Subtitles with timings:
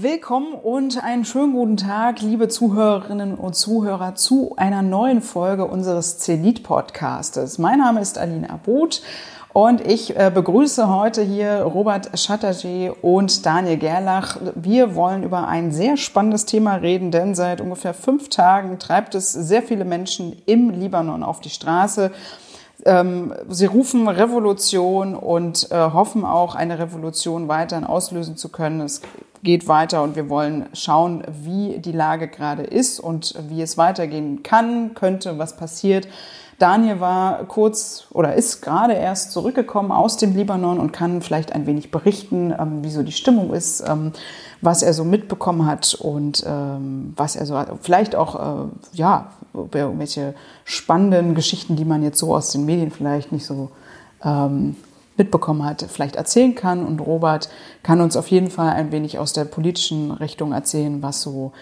[0.00, 6.18] Willkommen und einen schönen guten Tag, liebe Zuhörerinnen und Zuhörer, zu einer neuen Folge unseres
[6.18, 7.58] Zenit-Podcastes.
[7.58, 9.02] Mein Name ist Aline Abot
[9.52, 14.36] und ich äh, begrüße heute hier Robert Chatterjee und Daniel Gerlach.
[14.54, 19.32] Wir wollen über ein sehr spannendes Thema reden, denn seit ungefähr fünf Tagen treibt es
[19.32, 22.12] sehr viele Menschen im Libanon auf die Straße.
[22.84, 28.80] Ähm, sie rufen Revolution und äh, hoffen auch, eine Revolution weiterhin auslösen zu können.
[28.82, 29.02] Es
[29.42, 34.42] geht weiter und wir wollen schauen, wie die Lage gerade ist und wie es weitergehen
[34.42, 36.08] kann, könnte, was passiert.
[36.58, 41.66] Daniel war kurz oder ist gerade erst zurückgekommen aus dem Libanon und kann vielleicht ein
[41.66, 44.12] wenig berichten, ähm, wie so die Stimmung ist, ähm,
[44.60, 50.34] was er so mitbekommen hat und ähm, was er so vielleicht auch, äh, ja, irgendwelche
[50.64, 53.70] spannenden Geschichten, die man jetzt so aus den Medien vielleicht nicht so
[54.24, 54.74] ähm,
[55.18, 56.84] mitbekommen hat, vielleicht erzählen kann.
[56.84, 57.48] Und Robert
[57.82, 61.52] kann uns auf jeden Fall ein wenig aus der politischen Richtung erzählen, was so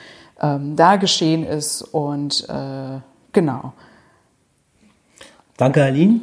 [0.40, 1.82] ähm, da geschehen ist.
[1.82, 3.00] Und äh,
[3.32, 3.72] genau.
[5.56, 6.20] Danke, Aline.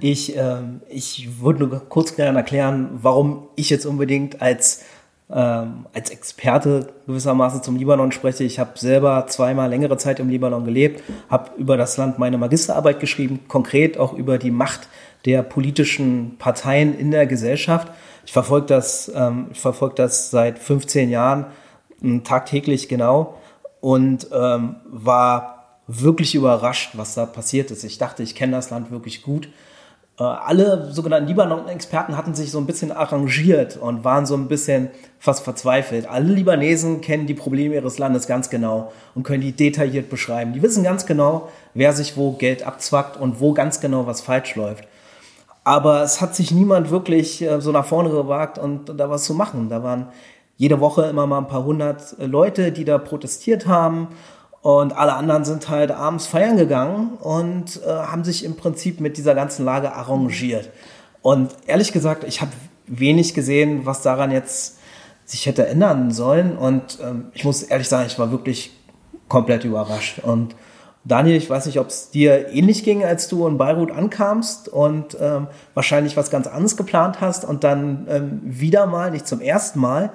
[0.00, 4.84] Ich, ähm, ich würde nur kurz gerne erklären, warum ich jetzt unbedingt als,
[5.28, 8.44] ähm, als Experte gewissermaßen zum Libanon spreche.
[8.44, 13.00] Ich habe selber zweimal längere Zeit im Libanon gelebt, habe über das Land meine Magisterarbeit
[13.00, 14.86] geschrieben, konkret auch über die Macht
[15.24, 17.92] der politischen Parteien in der Gesellschaft.
[18.24, 19.60] Ich verfolge das, ähm, ich
[19.96, 21.46] das seit 15 Jahren
[22.02, 23.34] ähm, tagtäglich genau
[23.80, 27.84] und ähm, war wirklich überrascht, was da passiert ist.
[27.84, 29.48] Ich dachte, ich kenne das Land wirklich gut.
[30.18, 34.90] Äh, alle sogenannten Libanon-Experten hatten sich so ein bisschen arrangiert und waren so ein bisschen
[35.18, 36.06] fast verzweifelt.
[36.08, 40.52] Alle Libanesen kennen die Probleme ihres Landes ganz genau und können die detailliert beschreiben.
[40.52, 44.54] Die wissen ganz genau, wer sich wo Geld abzwackt und wo ganz genau was falsch
[44.56, 44.84] läuft.
[45.68, 49.34] Aber es hat sich niemand wirklich äh, so nach vorne gewagt und da was zu
[49.34, 49.68] machen.
[49.68, 50.06] Da waren
[50.56, 54.08] jede Woche immer mal ein paar hundert Leute, die da protestiert haben
[54.62, 59.18] und alle anderen sind halt abends feiern gegangen und äh, haben sich im Prinzip mit
[59.18, 60.70] dieser ganzen Lage arrangiert.
[61.20, 62.52] Und ehrlich gesagt, ich habe
[62.86, 64.78] wenig gesehen, was daran jetzt
[65.26, 66.56] sich hätte ändern sollen.
[66.56, 68.72] Und ähm, ich muss ehrlich sagen, ich war wirklich
[69.28, 70.20] komplett überrascht.
[70.20, 70.56] Und
[71.04, 75.16] Daniel, ich weiß nicht, ob es dir ähnlich ging, als du in Beirut ankamst und
[75.20, 79.80] ähm, wahrscheinlich was ganz anderes geplant hast und dann ähm, wieder mal, nicht zum ersten
[79.80, 80.10] Mal,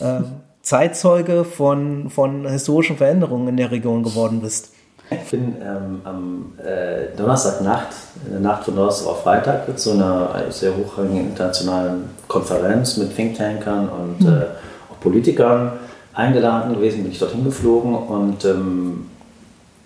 [0.00, 0.24] ähm,
[0.62, 4.70] Zeitzeuge von, von historischen Veränderungen in der Region geworden bist?
[5.10, 7.88] Ich bin ähm, am äh, Donnerstagnacht,
[8.24, 13.88] in der Nacht von Donnerstag auf Freitag, zu einer sehr hochrangigen internationalen Konferenz mit Thinktankern
[13.88, 14.28] und mhm.
[14.28, 14.44] äh,
[14.90, 15.72] auch Politikern
[16.14, 19.06] eingeladen gewesen, bin ich dorthin geflogen und ähm,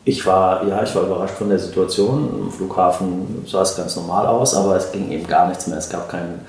[0.06, 2.44] ich war, ja, ich war überrascht von der Situation.
[2.44, 5.78] Im Flughafen sah es ganz normal aus, aber es ging eben gar nichts mehr.
[5.78, 6.40] Es gab keinen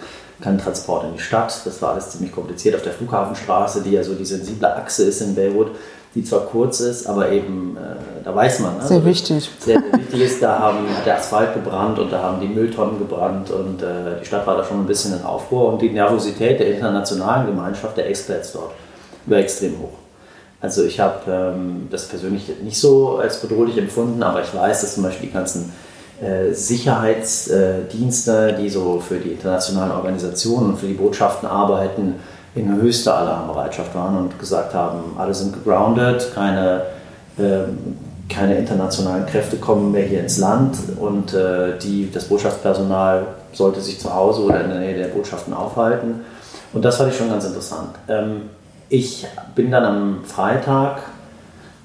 [0.42, 1.62] keinen Transport in die Stadt.
[1.66, 5.22] Das war alles ziemlich kompliziert auf der Flughafenstraße, die ja so die sensible Achse ist
[5.22, 5.72] in Beirut,
[6.14, 8.78] die zwar kurz ist, aber eben, äh, da weiß man.
[8.78, 8.86] Ne?
[8.86, 9.50] Sehr wichtig.
[9.60, 13.00] Sehr, sehr wichtig ist, da haben hat der Asphalt gebrannt und da haben die Mülltonnen
[13.00, 16.60] gebrannt und äh, die Stadt war da schon ein bisschen in Aufruhr und die Nervosität
[16.60, 18.74] der internationalen Gemeinschaft, der Experts dort,
[19.26, 20.07] war extrem hoch.
[20.60, 24.96] Also ich habe ähm, das persönlich nicht so als bedrohlich empfunden, aber ich weiß, dass
[24.96, 25.72] zum Beispiel die ganzen
[26.20, 32.16] äh, Sicherheitsdienste, die so für die internationalen Organisationen und für die Botschaften arbeiten,
[32.56, 36.82] in höchster Alarmbereitschaft waren und gesagt haben, alle sind gegroundet, keine,
[37.38, 37.66] äh,
[38.34, 44.00] keine internationalen Kräfte kommen mehr hier ins Land und äh, die, das Botschaftspersonal sollte sich
[44.00, 46.22] zu Hause oder in der Nähe der Botschaften aufhalten.
[46.74, 47.92] Und das fand ich schon ganz interessant.
[48.08, 48.50] Ähm,
[48.90, 51.02] ich bin dann am Freitag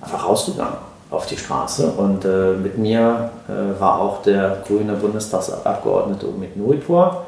[0.01, 1.93] einfach rausgegangen auf die Straße.
[1.93, 7.27] Und äh, mit mir äh, war auch der grüne Bundestagsabgeordnete Umid Nuripur,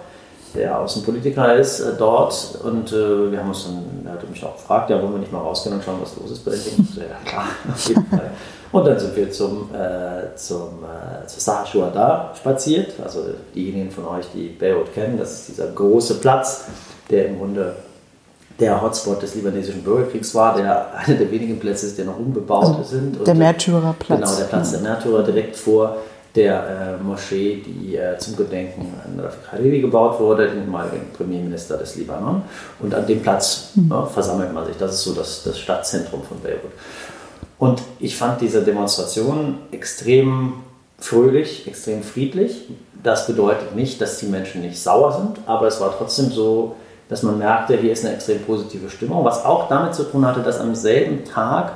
[0.55, 2.59] der Außenpolitiker ist äh, dort.
[2.63, 5.33] Und äh, wir haben uns dann, er hat mich auch gefragt, ja, wollen wir nicht
[5.33, 6.89] mal rausgehen und schauen, was los ist bei den Dingen?
[6.97, 8.31] Ja, klar, auf jeden Fall.
[8.73, 12.93] Und dann sind wir zum, äh, zum, äh, zur Sahar Shuhada spaziert.
[13.03, 13.21] Also
[13.55, 16.65] diejenigen von euch, die Beirut kennen, das ist dieser große Platz,
[17.11, 17.77] der im Grunde
[18.59, 22.65] der Hotspot des libanesischen Bürgerkriegs war, der einer der wenigen Plätze ist, der noch unbebaut
[22.65, 23.27] also sind.
[23.27, 24.21] der Märtyrerplatz.
[24.21, 25.97] Genau, der Platz der Märtyrer direkt vor
[26.35, 31.77] der äh, Moschee, die äh, zum Gedenken an Rafik Hariri gebaut wurde, den ehemaligen Premierminister
[31.77, 32.43] des Libanon.
[32.81, 33.93] Und an dem Platz mhm.
[33.93, 34.77] äh, versammelt man sich.
[34.77, 36.73] Das ist so das, das Stadtzentrum von Beirut.
[37.59, 40.55] Und ich fand diese Demonstration extrem
[40.99, 42.69] fröhlich, extrem friedlich.
[43.01, 46.75] Das bedeutet nicht, dass die Menschen nicht sauer sind, aber es war trotzdem so,
[47.15, 50.41] dass man merkte, hier ist eine extrem positive Stimmung, was auch damit zu tun hatte,
[50.41, 51.75] dass am selben Tag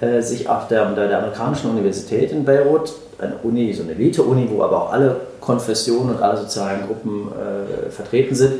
[0.00, 4.48] äh, sich auf der, der, der, amerikanischen Universität in Beirut, eine Uni, so eine Elite-Uni,
[4.50, 8.54] wo aber auch alle Konfessionen und alle sozialen Gruppen äh, vertreten sind,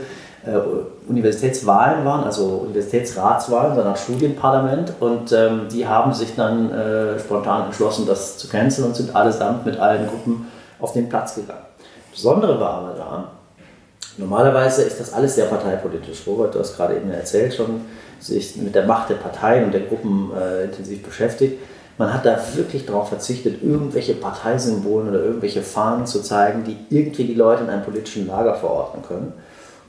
[0.47, 0.53] äh,
[1.09, 4.93] Universitätswahlen waren, also Universitätsratswahlen, so eine Art Studienparlament.
[5.01, 9.67] Und ähm, die haben sich dann äh, spontan entschlossen, das zu canceln und sind allesamt
[9.67, 10.47] mit allen Gruppen
[10.79, 11.65] auf den Platz gegangen.
[11.79, 13.25] Das Besondere war aber da,
[14.21, 16.23] normalerweise ist das alles sehr parteipolitisch.
[16.27, 17.83] Robert, du hast gerade eben erzählt, schon
[18.21, 21.59] sich mit der Macht der Parteien und der Gruppen äh, intensiv beschäftigt.
[21.99, 27.25] Man hat da wirklich darauf verzichtet, irgendwelche Parteisymbolen oder irgendwelche Fahnen zu zeigen, die irgendwie
[27.25, 29.33] die Leute in einem politischen Lager verordnen können.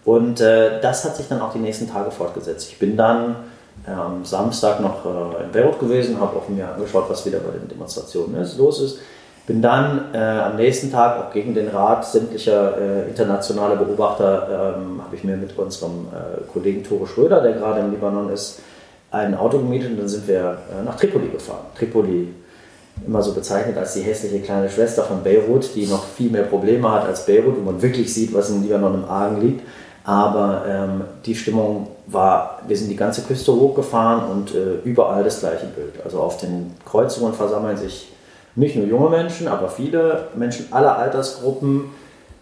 [0.03, 2.69] Und äh, das hat sich dann auch die nächsten Tage fortgesetzt.
[2.69, 3.35] Ich bin dann
[3.85, 7.67] am Samstag noch äh, in Beirut gewesen, habe auch mir angeschaut, was wieder bei den
[7.67, 8.99] Demonstrationen ist, los ist.
[9.47, 15.01] Bin dann äh, am nächsten Tag auch gegen den Rat sämtlicher äh, internationaler Beobachter, ähm,
[15.03, 18.59] habe ich mir mit unserem äh, Kollegen Tore Schröder, der gerade im Libanon ist,
[19.09, 21.65] ein Auto gemietet und dann sind wir nach Tripoli gefahren.
[21.77, 22.33] Tripoli
[23.05, 26.89] immer so bezeichnet als die hässliche kleine Schwester von Beirut, die noch viel mehr Probleme
[26.91, 29.61] hat als Beirut, wo man wirklich sieht, was im Libanon im Argen liegt.
[30.03, 35.39] Aber ähm, die Stimmung war, wir sind die ganze Küste hochgefahren und äh, überall das
[35.39, 35.93] gleiche Bild.
[36.03, 38.11] Also auf den Kreuzungen versammeln sich
[38.55, 41.91] nicht nur junge Menschen, aber viele Menschen aller Altersgruppen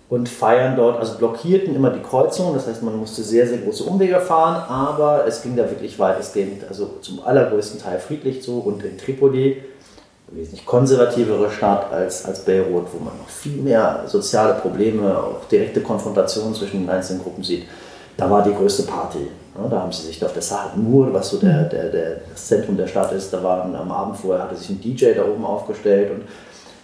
[0.10, 2.56] und feiern dort, also blockierten immer die Kreuzungen.
[2.56, 6.68] Das heißt, man musste sehr, sehr große Umwege fahren, aber es ging da wirklich weitestgehend,
[6.68, 8.60] also zum allergrößten Teil friedlich zu.
[8.60, 9.64] Und in Tripoli
[10.32, 15.82] wesentlich konservativere Stadt als, als Beirut, wo man noch viel mehr soziale Probleme, auch direkte
[15.82, 17.66] Konfrontationen zwischen den einzelnen Gruppen sieht.
[18.18, 19.28] Da war die größte Party.
[19.70, 22.78] Da haben sie sich auf der Saat Nur, was so der, der, der, das Zentrum
[22.78, 26.12] der Stadt ist, da waren am Abend vorher, hatte sich ein DJ da oben aufgestellt
[26.12, 26.22] und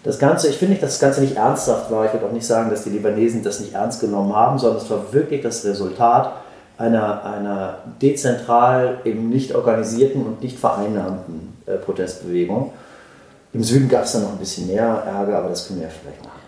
[0.04, 2.06] das Ganze, ich finde dass das Ganze nicht ernsthaft war.
[2.06, 4.90] Ich würde auch nicht sagen, dass die Libanesen das nicht ernst genommen haben, sondern es
[4.90, 6.34] war wirklich das Resultat
[6.78, 12.72] einer, einer dezentral eben nicht organisierten und nicht vereinnahmten äh, Protestbewegung.
[13.54, 15.94] Im Süden gab es dann noch ein bisschen mehr Ärger, aber das können wir ja
[16.02, 16.40] vielleicht machen.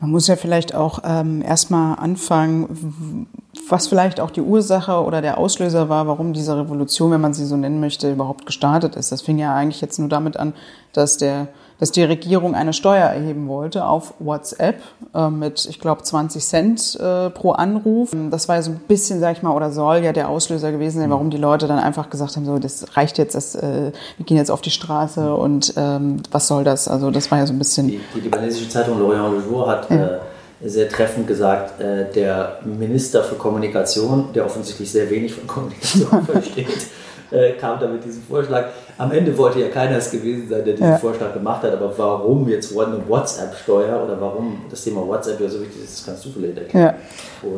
[0.00, 3.28] Man muss ja vielleicht auch ähm, erstmal anfangen,
[3.68, 7.44] was vielleicht auch die Ursache oder der Auslöser war, warum diese Revolution, wenn man sie
[7.44, 9.12] so nennen möchte, überhaupt gestartet ist.
[9.12, 10.54] Das fing ja eigentlich jetzt nur damit an,
[10.92, 11.48] dass der
[11.82, 14.76] dass die Regierung eine Steuer erheben wollte auf WhatsApp
[15.16, 18.12] äh, mit, ich glaube, 20 Cent äh, pro Anruf.
[18.30, 21.00] Das war ja so ein bisschen, sag ich mal, oder soll ja der Auslöser gewesen
[21.00, 24.24] sein, warum die Leute dann einfach gesagt haben, so, das reicht jetzt, das, äh, wir
[24.24, 26.86] gehen jetzt auf die Straße und ähm, was soll das?
[26.86, 27.88] Also das war ja so ein bisschen...
[27.88, 29.90] Die, die libanesische Zeitung L'Orient Le Jour hat...
[29.90, 30.20] Ja.
[30.64, 36.86] Sehr treffend gesagt, äh, der Minister für Kommunikation, der offensichtlich sehr wenig von Kommunikation versteht,
[37.32, 38.66] äh, kam da mit diesem Vorschlag.
[38.98, 40.98] Am Ende wollte ja keiner es gewesen sein, der diesen ja.
[40.98, 45.60] Vorschlag gemacht hat, aber warum jetzt eine WhatsApp-Steuer oder warum das Thema WhatsApp ja so
[45.60, 46.94] wichtig ist, das kannst du vielleicht erklären.
[47.42, 47.48] Ja.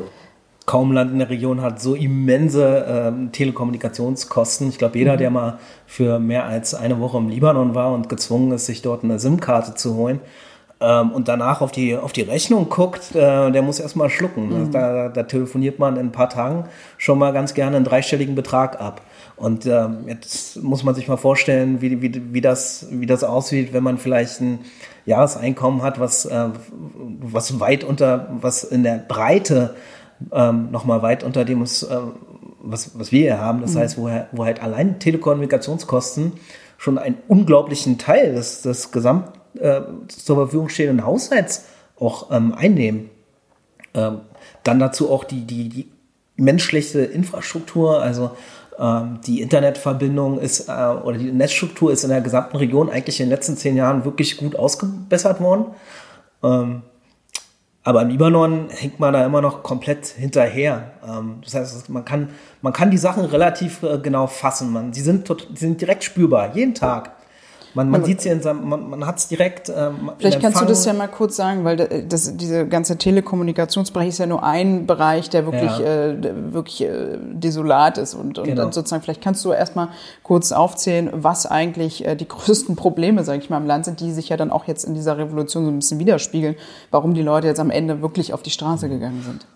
[0.66, 4.70] Kaum Land in der Region hat so immense ähm, Telekommunikationskosten.
[4.70, 5.18] Ich glaube, jeder, mhm.
[5.18, 9.04] der mal für mehr als eine Woche im Libanon war und gezwungen ist, sich dort
[9.04, 10.20] eine SIM-Karte zu holen,
[10.80, 14.66] ähm, und danach auf die, auf die Rechnung guckt, äh, der muss erstmal schlucken.
[14.66, 14.70] Mhm.
[14.72, 16.64] Da, da, telefoniert man in ein paar Tagen
[16.98, 19.00] schon mal ganz gerne einen dreistelligen Betrag ab.
[19.36, 23.72] Und ähm, jetzt muss man sich mal vorstellen, wie, wie, wie, das, wie das aussieht,
[23.72, 24.60] wenn man vielleicht ein
[25.06, 26.48] Jahreseinkommen hat, was, äh,
[27.20, 29.74] was weit unter, was in der Breite
[30.32, 31.96] ähm, nochmal weit unter dem ist, äh,
[32.60, 33.60] was, was wir hier haben.
[33.60, 33.78] Das mhm.
[33.78, 36.32] heißt, wo, wo halt allein Telekommunikationskosten
[36.78, 39.30] schon einen unglaublichen Teil des, des Gesamt
[39.60, 41.64] äh, zur Verfügung stehenden Haushalts
[41.98, 43.10] auch ähm, einnehmen.
[43.94, 44.20] Ähm,
[44.62, 45.88] dann dazu auch die, die, die
[46.36, 48.32] menschliche Infrastruktur, also
[48.78, 53.26] ähm, die Internetverbindung ist äh, oder die Netzstruktur ist in der gesamten Region eigentlich in
[53.26, 55.66] den letzten zehn Jahren wirklich gut ausgebessert worden.
[56.42, 56.82] Ähm,
[57.86, 60.92] aber im Libanon hängt man da immer noch komplett hinterher.
[61.06, 62.30] Ähm, das heißt, man kann,
[62.62, 64.72] man kann die Sachen relativ äh, genau fassen.
[64.72, 67.12] Man, die, sind tot, die sind direkt spürbar, jeden Tag.
[67.74, 69.68] Man, man sieht es ja in seinem, man, man hat es direkt.
[69.68, 71.76] Ähm, Vielleicht kannst du das ja mal kurz sagen, weil
[72.08, 76.10] das, diese ganze Telekommunikationsbereich ist ja nur ein Bereich, der wirklich, ja.
[76.10, 78.14] äh, wirklich äh, desolat ist.
[78.14, 78.66] Und, und, genau.
[78.66, 79.88] und, sozusagen, vielleicht kannst du erstmal
[80.22, 84.12] kurz aufzählen, was eigentlich äh, die größten Probleme, sage ich mal, im Land sind, die
[84.12, 86.54] sich ja dann auch jetzt in dieser Revolution so ein bisschen widerspiegeln,
[86.92, 89.46] warum die Leute jetzt am Ende wirklich auf die Straße gegangen sind.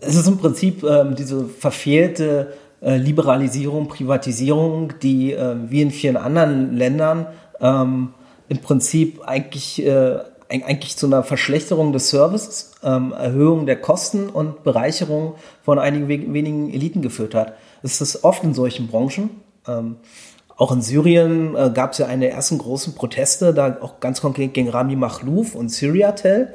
[0.00, 2.52] Es ist im Prinzip ähm, diese verfehlte
[2.84, 7.26] äh, Liberalisierung, Privatisierung, die äh, wie in vielen anderen Ländern
[7.64, 8.14] ähm,
[8.48, 10.18] im Prinzip eigentlich, äh,
[10.48, 16.72] eigentlich zu einer Verschlechterung des Services, ähm, Erhöhung der Kosten und Bereicherung von einigen wenigen
[16.72, 17.54] Eliten geführt hat.
[17.82, 19.30] Es ist oft in solchen Branchen.
[19.66, 19.96] Ähm,
[20.56, 24.20] auch in Syrien äh, gab es ja eine der ersten großen Proteste, da auch ganz
[24.20, 26.54] konkret gegen Rami Makhlouf und Syriatel.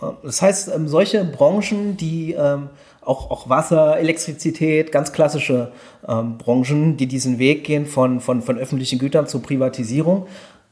[0.00, 2.70] Äh, das heißt, ähm, solche Branchen, die ähm,
[3.02, 5.72] auch, auch Wasser, Elektrizität, ganz klassische
[6.06, 10.26] ähm, Branchen, die diesen Weg gehen von, von, von öffentlichen Gütern zur Privatisierung,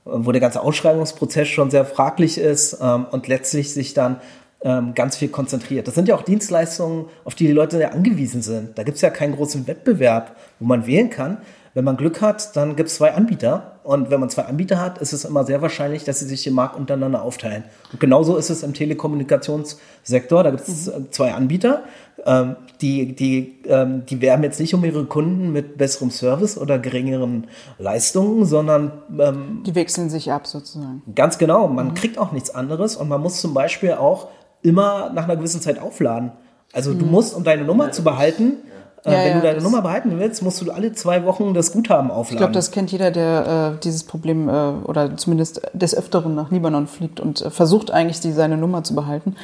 [0.04, 4.20] äh, wo der ganze Ausschreibungsprozess schon sehr fraglich ist ähm, und letztlich sich dann
[4.62, 5.86] ähm, ganz viel konzentriert.
[5.86, 8.76] Das sind ja auch Dienstleistungen, auf die die Leute ja angewiesen sind.
[8.76, 11.38] Da gibt es ja keinen großen Wettbewerb, wo man wählen kann.
[11.78, 13.78] Wenn man Glück hat, dann gibt es zwei Anbieter.
[13.84, 16.52] Und wenn man zwei Anbieter hat, ist es immer sehr wahrscheinlich, dass sie sich den
[16.52, 17.62] Markt untereinander aufteilen.
[17.92, 20.42] Und genauso ist es im Telekommunikationssektor.
[20.42, 21.12] Da gibt es mhm.
[21.12, 21.84] zwei Anbieter.
[22.26, 26.80] Ähm, die, die, ähm, die werben jetzt nicht um ihre Kunden mit besserem Service oder
[26.80, 27.46] geringeren
[27.78, 31.04] Leistungen, sondern ähm, die wechseln sich ab sozusagen.
[31.14, 31.68] Ganz genau.
[31.68, 31.94] Man mhm.
[31.94, 34.26] kriegt auch nichts anderes und man muss zum Beispiel auch
[34.62, 36.32] immer nach einer gewissen Zeit aufladen.
[36.72, 36.98] Also mhm.
[36.98, 38.67] du musst, um deine Nummer zu behalten, äh,
[39.04, 42.10] ja, wenn ja, du deine Nummer behalten willst, musst du alle zwei Wochen das Guthaben
[42.10, 42.34] aufladen.
[42.34, 46.50] Ich glaube, das kennt jeder, der äh, dieses Problem äh, oder zumindest des Öfteren nach
[46.50, 49.36] Libanon fliegt und äh, versucht eigentlich, die, seine Nummer zu behalten.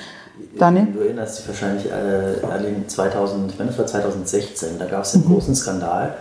[0.58, 0.88] Daniel?
[0.92, 5.14] Du erinnerst dich wahrscheinlich äh, an 2000, ich meine, das war 2016, da gab es
[5.14, 5.34] einen mhm.
[5.34, 6.14] großen Skandal.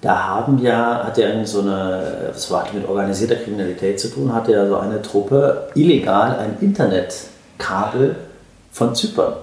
[0.00, 4.52] Da haben ja, hat ja so eine, das war mit organisierter Kriminalität zu tun, hatte
[4.52, 8.16] ja so eine Truppe illegal ein Internetkabel
[8.70, 9.34] von Zypern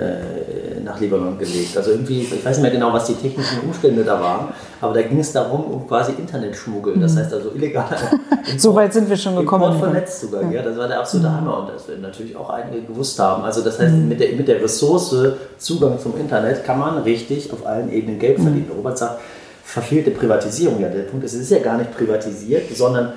[0.00, 1.76] äh, nach Libanon gelegt.
[1.76, 4.48] Also irgendwie, ich weiß nicht mehr genau, was die technischen Umstände da waren,
[4.80, 6.98] aber da ging es darum, um quasi Internetschmuggel.
[6.98, 7.18] Das mhm.
[7.18, 7.96] heißt also illegal.
[8.56, 9.78] so weit sind wir schon gekommen.
[9.78, 10.50] vernetzt sogar, ja.
[10.50, 10.62] ja.
[10.62, 11.36] Das war der absolute mhm.
[11.36, 13.44] Hammer und das werden natürlich auch einige gewusst haben.
[13.44, 14.08] Also das heißt, mhm.
[14.08, 15.14] mit, der, mit der Ressource
[15.58, 18.70] Zugang zum Internet kann man richtig auf allen Ebenen Geld verdienen.
[18.74, 19.20] Robert sagt,
[19.62, 20.80] verfehlte Privatisierung.
[20.80, 23.12] Ja, der Punkt ist, es ist ja gar nicht privatisiert, sondern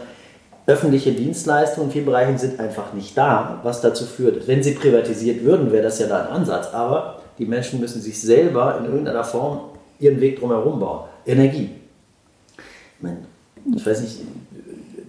[0.65, 5.43] öffentliche Dienstleistungen in vielen Bereichen sind einfach nicht da, was dazu führt, wenn sie privatisiert
[5.43, 6.74] würden, wäre das ja da ein Ansatz.
[6.74, 9.60] Aber die Menschen müssen sich selber in irgendeiner Form
[10.00, 11.05] ihren Weg drumherum bauen.
[11.25, 11.70] Energie.
[12.58, 13.17] Ich, meine,
[13.75, 14.22] ich weiß nicht.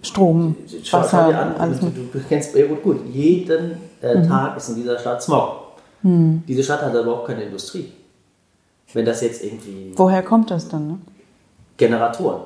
[0.03, 3.01] Strom, schau, Wasser, an, alles du, du, kennst gut, gut.
[3.11, 4.29] Jeden äh, mhm.
[4.29, 5.61] Tag ist in dieser Stadt Smog.
[6.03, 6.43] Mhm.
[6.47, 7.91] Diese Stadt hat aber überhaupt keine Industrie.
[8.93, 9.93] Wenn das jetzt irgendwie.
[9.97, 10.89] Woher kommt das dann?
[10.89, 10.99] Ne?
[11.79, 12.43] Generatoren.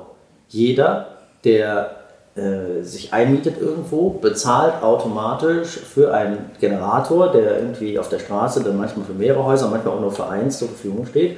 [0.47, 1.98] Jeder, der
[2.39, 8.77] äh, sich einmietet irgendwo, bezahlt automatisch für einen Generator, der irgendwie auf der Straße dann
[8.77, 11.37] manchmal für mehrere Häuser, manchmal auch nur für eins zur Verfügung steht.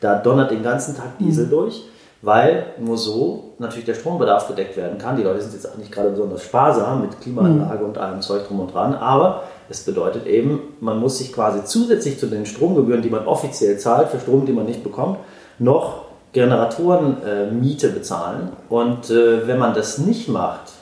[0.00, 1.50] Da donnert den ganzen Tag Diesel mhm.
[1.50, 1.84] durch,
[2.22, 5.16] weil nur so natürlich der Strombedarf gedeckt werden kann.
[5.16, 7.88] Die Leute sind jetzt auch nicht gerade besonders sparsam mit Klimaanlage mhm.
[7.90, 12.18] und allem Zeug drum und dran, aber es bedeutet eben, man muss sich quasi zusätzlich
[12.18, 15.18] zu den Stromgebühren, die man offiziell zahlt, für Strom, die man nicht bekommt,
[15.58, 18.50] noch Generatorenmiete äh, bezahlen.
[18.68, 20.72] Und äh, wenn man das nicht macht,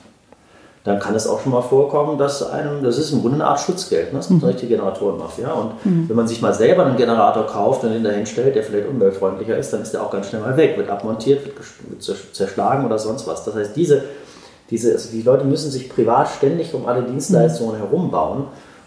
[0.85, 3.61] dann kann es auch schon mal vorkommen, dass einem, das ist im Grunde eine Art
[3.61, 4.19] Schutzgeld, ne?
[4.19, 4.57] das gibt mhm.
[4.57, 5.53] die Generatorenmafia.
[5.53, 6.09] Und mhm.
[6.09, 9.57] wenn man sich mal selber einen Generator kauft und ihn dahin stellt, der vielleicht umweltfreundlicher
[9.57, 13.27] ist, dann ist der auch ganz schnell mal weg, wird abmontiert, wird, zerschlagen oder sonst
[13.27, 13.45] was.
[13.45, 14.05] Das heißt, diese,
[14.71, 17.79] diese, also die Leute müssen sich privat ständig um alle Dienstleistungen mhm.
[17.79, 18.45] herum bauen.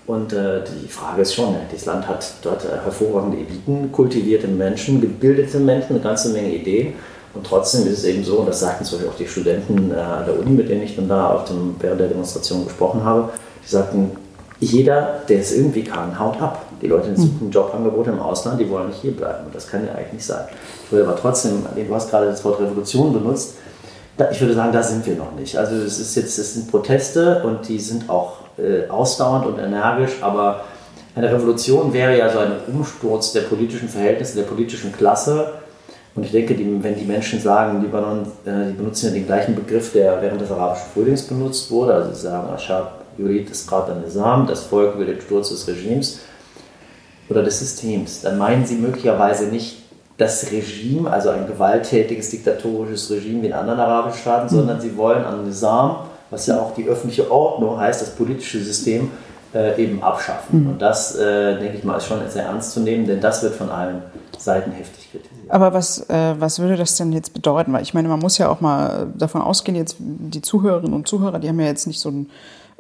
[0.08, 5.00] Und äh, die Frage ist schon, das Land hat dort äh, hervorragende Eliten, kultivierte Menschen,
[5.00, 6.94] gebildete Menschen, eine ganze Menge Ideen.
[7.34, 10.26] Und trotzdem ist es eben so, und das sagten zum Beispiel auch die Studenten äh,
[10.26, 13.30] der Uni, mit denen ich dann da auf dem, während der Demonstration gesprochen habe,
[13.64, 14.12] die sagten,
[14.60, 16.66] jeder, der es irgendwie kann, haut ab.
[16.82, 17.52] Die Leute suchen mhm.
[17.52, 19.46] Jobangebote im Ausland, die wollen nicht hier bleiben.
[19.46, 20.46] Und das kann ja eigentlich nicht sein.
[20.86, 23.56] Ich würde aber trotzdem, du hast gerade das Wort Revolution benutzt,
[24.30, 25.58] ich würde sagen, da sind wir noch nicht.
[25.58, 30.18] Also es ist jetzt, es sind Proteste und die sind auch äh, ausdauernd und energisch,
[30.22, 30.66] aber
[31.16, 35.54] eine Revolution wäre ja so ein Umsturz der politischen Verhältnisse, der politischen Klasse.
[36.16, 39.56] Und ich denke, die, wenn die Menschen sagen, Libanon, äh, die benutzen ja den gleichen
[39.56, 43.94] Begriff, der während des arabischen Frühlings benutzt wurde, also sie sagen, Ashab Yurid ist gerade
[43.94, 46.20] ein Nizam, das Volk will den Sturz des Regimes
[47.30, 49.78] oder des Systems, dann meinen sie möglicherweise nicht
[50.18, 54.60] das Regime, also ein gewalttätiges, diktatorisches Regime wie in anderen arabischen Staaten, mhm.
[54.60, 55.98] sondern sie wollen an Nizam,
[56.30, 59.12] was ja auch die öffentliche Ordnung heißt, das politische System,
[59.54, 60.64] äh, eben abschaffen.
[60.64, 60.70] Mhm.
[60.72, 63.56] Und das, äh, denke ich mal, ist schon sehr ernst zu nehmen, denn das wird
[63.56, 64.02] von allen
[64.38, 65.52] Seiten heftig kritisiert.
[65.52, 67.74] Aber was, äh, was würde das denn jetzt bedeuten?
[67.74, 71.40] Weil ich meine, man muss ja auch mal davon ausgehen, jetzt die Zuhörerinnen und Zuhörer,
[71.40, 72.30] die haben ja jetzt nicht so ein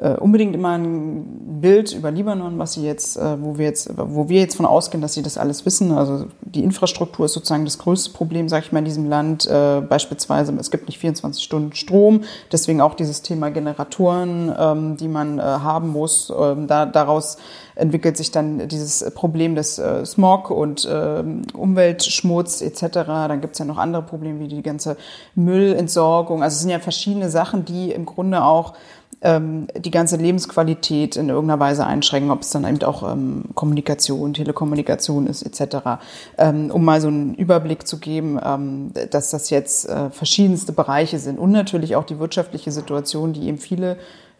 [0.01, 4.29] äh, unbedingt immer ein Bild über Libanon, was sie jetzt, äh, wo wir jetzt, wo
[4.29, 5.91] wir jetzt von ausgehen, dass sie das alles wissen.
[5.91, 9.45] Also die Infrastruktur ist sozusagen das größte Problem, sage ich mal, in diesem Land.
[9.45, 15.07] Äh, beispielsweise, es gibt nicht 24 Stunden Strom, deswegen auch dieses Thema Generatoren, ähm, die
[15.07, 16.33] man äh, haben muss.
[16.35, 17.37] Ähm, da, daraus
[17.75, 23.05] entwickelt sich dann dieses Problem des äh, Smog und äh, Umweltschmutz etc.
[23.05, 24.97] Dann gibt es ja noch andere Probleme wie die ganze
[25.35, 26.41] Müllentsorgung.
[26.41, 28.73] Also es sind ja verschiedene Sachen, die im Grunde auch
[29.21, 34.33] ähm, die ganze Lebensqualität in irgendeiner Weise einschränken, ob es dann eben auch ähm, Kommunikation,
[34.33, 36.01] Telekommunikation ist etc.
[36.37, 41.19] Ähm, um mal so einen Überblick zu geben, ähm, dass das jetzt äh, verschiedenste Bereiche
[41.19, 43.97] sind und natürlich auch die wirtschaftliche Situation, die eben viele,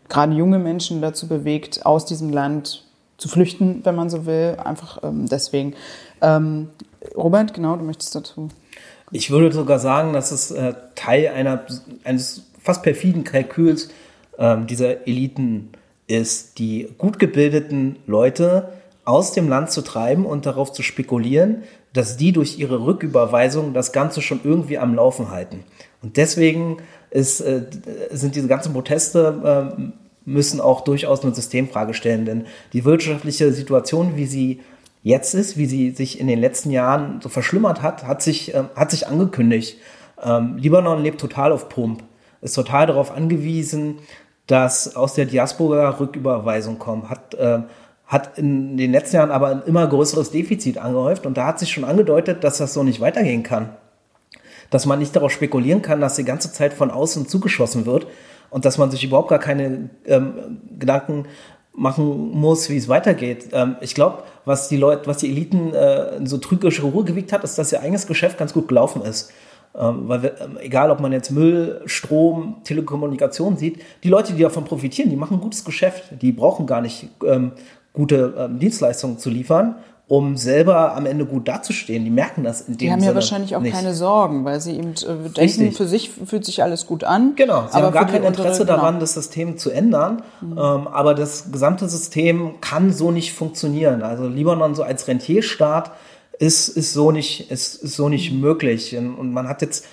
[0.09, 2.83] gerade junge Menschen dazu bewegt, aus diesem Land
[3.17, 4.57] zu flüchten, wenn man so will.
[4.63, 5.75] Einfach ähm, deswegen.
[6.21, 6.69] Ähm,
[7.15, 8.49] Robert, genau, du möchtest dazu.
[9.11, 11.65] Ich würde sogar sagen, dass es äh, Teil einer,
[12.03, 13.89] eines fast perfiden Kalküls
[14.41, 15.69] ähm, dieser Eliten
[16.07, 18.73] ist, die gut gebildeten Leute
[19.05, 23.91] aus dem Land zu treiben und darauf zu spekulieren, dass die durch ihre Rücküberweisung das
[23.91, 25.63] Ganze schon irgendwie am Laufen halten.
[26.01, 26.77] Und deswegen
[27.09, 27.63] ist, äh,
[28.11, 29.81] sind diese ganzen Proteste äh,
[30.25, 34.59] müssen auch durchaus eine Systemfrage stellen, denn die wirtschaftliche Situation, wie sie
[35.03, 38.63] jetzt ist, wie sie sich in den letzten Jahren so verschlimmert hat, hat sich, äh,
[38.75, 39.77] hat sich angekündigt.
[40.21, 42.03] Ähm, Libanon lebt total auf Pump,
[42.41, 43.97] ist total darauf angewiesen,
[44.51, 47.59] dass aus der Diaspora Rücküberweisung kommt, hat, äh,
[48.05, 51.71] hat in den letzten Jahren aber ein immer größeres Defizit angehäuft und da hat sich
[51.71, 53.69] schon angedeutet, dass das so nicht weitergehen kann.
[54.69, 58.07] Dass man nicht darauf spekulieren kann, dass die ganze Zeit von außen zugeschossen wird
[58.49, 61.27] und dass man sich überhaupt gar keine ähm, Gedanken
[61.73, 63.51] machen muss, wie es weitergeht.
[63.53, 67.45] Ähm, ich glaube, was die Leute, was die Eliten äh, so trügerische Ruhe gewiegt hat,
[67.45, 69.31] ist, dass ihr eigenes Geschäft ganz gut gelaufen ist.
[69.79, 74.41] Ähm, weil wir, ähm, egal, ob man jetzt Müll, Strom, Telekommunikation sieht, die Leute, die
[74.41, 76.03] davon profitieren, die machen ein gutes Geschäft.
[76.21, 77.53] Die brauchen gar nicht ähm,
[77.93, 79.75] gute ähm, Dienstleistungen zu liefern,
[80.09, 82.03] um selber am Ende gut dazustehen.
[82.03, 83.73] Die merken das in dem Die haben Sinne ja wahrscheinlich auch nicht.
[83.73, 85.77] keine Sorgen, weil sie eben äh, denken, Richtig.
[85.77, 87.33] für sich fühlt sich alles gut an.
[87.37, 88.99] Genau, sie aber haben gar kein Interesse untere- daran, genau.
[88.99, 90.21] das System zu ändern.
[90.41, 94.01] Ähm, aber das gesamte System kann so nicht funktionieren.
[94.01, 95.91] Also Libanon so als Rentierstaat
[96.41, 98.97] ist, ist so nicht, ist, ist so nicht möglich.
[98.97, 99.85] Und und man hat jetzt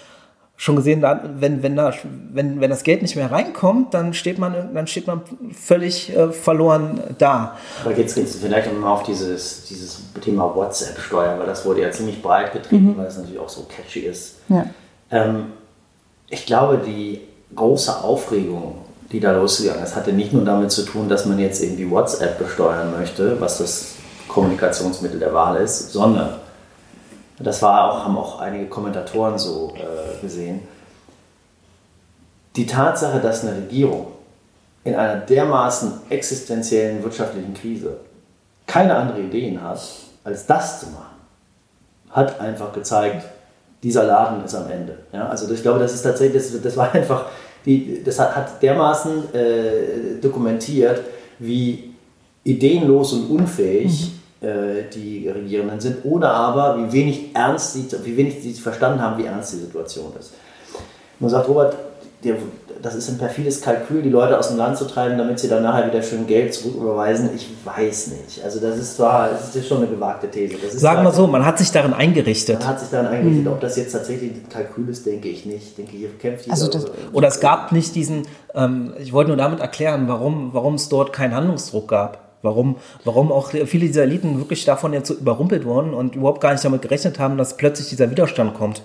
[0.57, 1.95] schon gesehen, da, wenn, wenn, da,
[2.33, 6.33] wenn, wenn das Geld nicht mehr reinkommt, dann steht man, dann steht man völlig äh,
[6.33, 7.57] verloren da.
[7.85, 11.83] Aber jetzt geht es vielleicht mal auf dieses, dieses Thema WhatsApp steuern, weil das wurde
[11.83, 14.37] ja ziemlich breit getrieben, weil es natürlich auch so catchy ist.
[14.49, 14.67] Ja.
[15.13, 15.53] Ähm,
[16.29, 17.21] ich glaube, die
[17.55, 18.79] große Aufregung,
[19.13, 22.37] die da losgegangen ist, hatte nicht nur damit zu tun, dass man jetzt irgendwie WhatsApp
[22.37, 23.95] besteuern möchte, was das
[24.29, 26.35] Kommunikationsmittel der Wahl ist, sondern
[27.39, 30.61] das war auch, haben auch einige Kommentatoren so äh, gesehen.
[32.57, 34.09] Die Tatsache, dass eine Regierung
[34.85, 37.99] in einer dermaßen existenziellen wirtschaftlichen Krise
[38.67, 39.81] keine andere Ideen hat,
[40.25, 41.17] als das zu machen,
[42.11, 43.25] hat einfach gezeigt,
[43.83, 44.99] dieser Laden ist am Ende.
[45.13, 47.27] Ja, also ich glaube, das ist tatsächlich, das, das war einfach,
[47.65, 51.01] die, das hat, hat dermaßen äh, dokumentiert,
[51.39, 51.95] wie
[52.45, 58.41] ideenlos und unfähig äh, die Regierenden sind, oder aber wie wenig ernst sie, wie wenig
[58.43, 60.33] sie verstanden haben, wie ernst die Situation ist.
[61.19, 61.75] Man sagt, Robert,
[62.25, 62.37] der,
[62.83, 65.63] das ist ein perfides Kalkül, die Leute aus dem Land zu treiben, damit sie dann
[65.65, 67.31] nachher wieder schön Geld zurücküberweisen.
[67.35, 68.43] Ich weiß nicht.
[68.45, 70.55] Also das ist zwar, das ist schon eine gewagte These.
[70.63, 72.59] Das ist Sagen wir so, man hat sich darin eingerichtet.
[72.61, 75.63] Man hat sich dann eingerichtet, ob das jetzt tatsächlich ein Kalkül ist, denke ich nicht.
[75.69, 76.53] Ich denke, hier kämpft jeder.
[76.55, 78.23] Also das- Oder es gab nicht diesen,
[78.55, 82.28] ähm, ich wollte nur damit erklären, warum, warum es dort keinen Handlungsdruck gab.
[82.43, 86.53] Warum, warum auch viele dieser Eliten wirklich davon jetzt so überrumpelt wurden und überhaupt gar
[86.53, 88.83] nicht damit gerechnet haben, dass plötzlich dieser Widerstand kommt.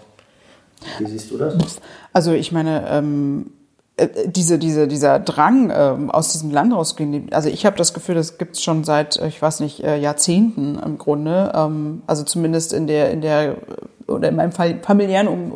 [1.00, 1.56] Wie siehst du das?
[2.14, 3.52] Also ich meine, ähm,
[3.96, 8.16] äh, diese, diese, dieser Drang ähm, aus diesem Land rauszugehen, also ich habe das Gefühl,
[8.16, 11.52] das gibt es schon seit, äh, ich weiß nicht, äh, Jahrzehnten im Grunde.
[11.56, 13.58] Ähm, also zumindest in der, in der
[14.08, 15.52] oder in meinem familiären um,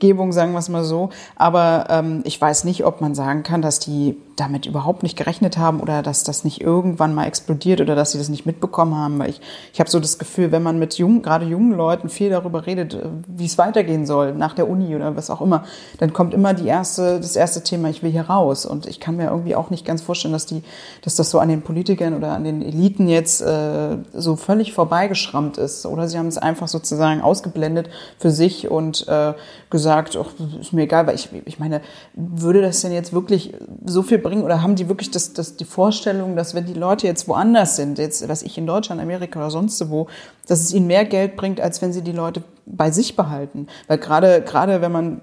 [0.00, 1.10] Umgebung, sagen wir es mal so.
[1.36, 5.58] Aber ähm, ich weiß nicht, ob man sagen kann, dass die damit überhaupt nicht gerechnet
[5.58, 9.18] haben oder dass das nicht irgendwann mal explodiert oder dass sie das nicht mitbekommen haben.
[9.18, 9.40] Weil ich,
[9.74, 12.94] ich habe so das Gefühl, wenn man mit jungen, gerade jungen Leuten viel darüber redet,
[12.94, 15.64] äh, wie es weitergehen soll nach der Uni oder was auch immer,
[15.98, 18.64] dann kommt immer die erste, das erste Thema, ich will hier raus.
[18.64, 20.62] Und ich kann mir irgendwie auch nicht ganz vorstellen, dass die,
[21.02, 25.58] dass das so an den Politikern oder an den Eliten jetzt äh, so völlig vorbeigeschrammt
[25.58, 25.84] ist.
[25.84, 27.69] Oder sie haben es einfach sozusagen ausgeblendet
[28.18, 29.34] für sich und äh,
[29.70, 30.30] gesagt, ach,
[30.60, 31.80] ist mir egal, weil ich, ich meine,
[32.14, 33.54] würde das denn jetzt wirklich
[33.84, 37.06] so viel bringen oder haben die wirklich das, das, die Vorstellung, dass wenn die Leute
[37.06, 40.08] jetzt woanders sind, jetzt, was ich in Deutschland, Amerika oder sonst wo,
[40.46, 43.66] dass es ihnen mehr Geld bringt, als wenn sie die Leute bei sich behalten?
[43.88, 45.20] Weil gerade, gerade wenn man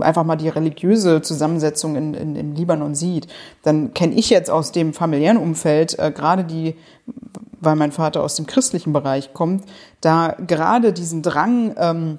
[0.00, 3.28] einfach mal die religiöse Zusammensetzung in, in, im Libanon sieht,
[3.62, 6.74] dann kenne ich jetzt aus dem familiären Umfeld äh, gerade die,
[7.62, 9.64] weil mein Vater aus dem christlichen Bereich kommt,
[10.00, 12.18] da gerade diesen Drang, ähm,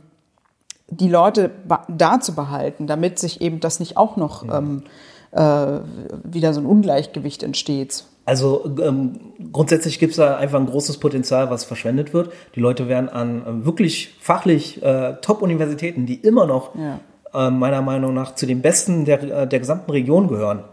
[0.89, 1.51] die Leute
[1.87, 4.83] da zu behalten, damit sich eben das nicht auch noch ähm,
[5.31, 5.79] äh,
[6.23, 8.05] wieder so ein Ungleichgewicht entsteht.
[8.25, 9.19] Also ähm,
[9.51, 12.31] grundsätzlich gibt es da einfach ein großes Potenzial, was verschwendet wird.
[12.55, 16.99] Die Leute werden an ähm, wirklich fachlich äh, Top-Universitäten, die immer noch Ja.
[17.47, 20.63] äh, meiner Meinung nach zu den besten der, äh, der gesamten Region gehören,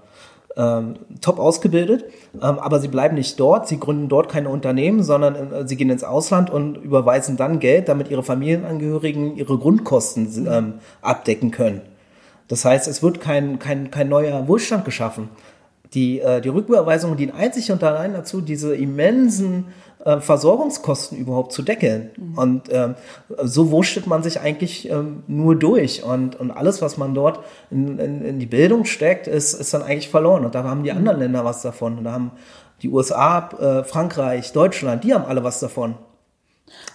[0.56, 5.52] ähm, top ausgebildet, ähm, aber sie bleiben nicht dort, sie gründen dort keine Unternehmen, sondern
[5.52, 10.74] äh, sie gehen ins Ausland und überweisen dann Geld, damit ihre Familienangehörigen ihre Grundkosten ähm,
[11.02, 11.82] abdecken können.
[12.48, 15.28] Das heißt, es wird kein, kein, kein neuer Wohlstand geschaffen.
[15.94, 19.66] Die, äh, die Rücküberweisungen dienen einzig und allein dazu, diese immensen
[20.04, 22.10] äh, Versorgungskosten überhaupt zu deckeln.
[22.36, 22.94] Und ähm,
[23.42, 26.02] so wurschtelt man sich eigentlich ähm, nur durch.
[26.02, 29.82] Und, und alles, was man dort in, in, in die Bildung steckt, ist, ist dann
[29.82, 30.44] eigentlich verloren.
[30.44, 31.98] Und da haben die anderen Länder was davon.
[31.98, 32.32] Und da haben
[32.82, 35.96] Die USA, äh, Frankreich, Deutschland, die haben alle was davon.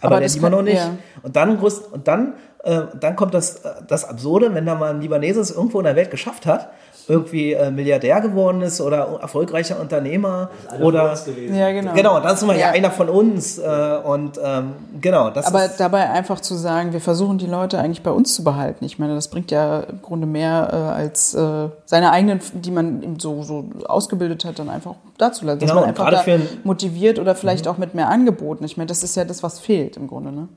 [0.02, 0.78] Aber, Aber der Libanon nicht.
[0.78, 0.98] Ja.
[1.22, 5.02] Und dann, und dann, äh, dann kommt das, äh, das Absurde, wenn da mal ein
[5.02, 6.70] Libaneses irgendwo in der Welt geschafft hat
[7.08, 10.50] irgendwie äh, Milliardär geworden ist oder erfolgreicher Unternehmer
[10.82, 11.16] oder
[11.52, 11.94] ja genau.
[11.94, 12.72] Genau dann sind wir ja, ja.
[12.72, 17.38] einer von uns äh, und ähm, genau das aber dabei einfach zu sagen wir versuchen
[17.38, 18.86] die Leute eigentlich bei uns zu behalten.
[18.86, 23.18] Ich meine das bringt ja im Grunde mehr äh, als äh, seine eigenen die man
[23.20, 26.24] so so ausgebildet hat dann einfach dazu lassen dass genau, man einfach da
[26.64, 27.72] motiviert oder vielleicht mhm.
[27.72, 28.64] auch mit mehr Angeboten.
[28.64, 30.48] Ich meine das ist ja das was fehlt im Grunde ne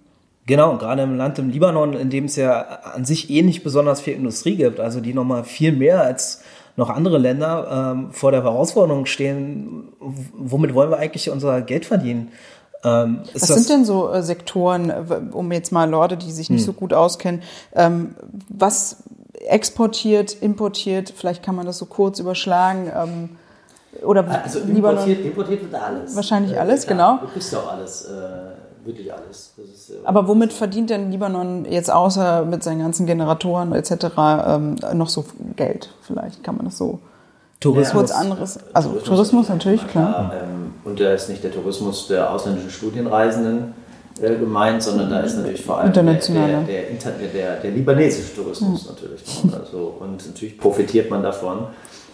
[0.49, 2.63] Genau, gerade im Land im Libanon, in dem es ja
[2.95, 6.41] an sich eh nicht besonders viel Industrie gibt, also die nochmal viel mehr als
[6.75, 12.33] noch andere Länder ähm, vor der Herausforderung stehen, womit wollen wir eigentlich unser Geld verdienen?
[12.83, 14.91] Ähm, Was sind denn so äh, Sektoren,
[15.33, 16.67] um jetzt mal Leute, die sich nicht hm.
[16.67, 17.43] so gut auskennen,
[17.75, 18.15] ähm,
[18.49, 19.03] was
[19.47, 23.29] exportiert, importiert, vielleicht kann man das so kurz überschlagen, ähm,
[24.03, 26.17] oder also importiert, importiert wird alles.
[26.17, 27.27] Wahrscheinlich äh, alles, klar, genau.
[27.27, 28.07] Du kriegst ja auch alles.
[28.07, 29.55] Äh wirklich alles.
[29.73, 33.93] Ist, äh, Aber womit verdient denn Libanon jetzt außer mit seinen ganzen Generatoren etc.
[34.47, 35.25] Ähm, noch so
[35.55, 35.91] Geld?
[36.03, 36.99] Vielleicht kann man das so.
[37.61, 38.11] Tourismus.
[38.11, 38.59] Ja, anderes.
[38.73, 40.31] Also Tourismus, Tourismus natürlich, klar.
[40.31, 40.33] klar.
[40.43, 43.75] Ähm, und da ist nicht der Tourismus der ausländischen Studienreisenden
[44.21, 46.19] äh, gemeint, sondern da ist natürlich vor allem der, der,
[47.35, 48.91] der, der, libanesische Tourismus mhm.
[48.91, 49.23] natürlich.
[49.61, 51.67] Also, und natürlich profitiert man davon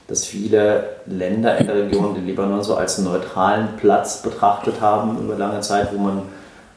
[0.07, 5.37] dass viele Länder in der Region den Libanon so als neutralen Platz betrachtet haben über
[5.37, 6.23] lange Zeit, wo man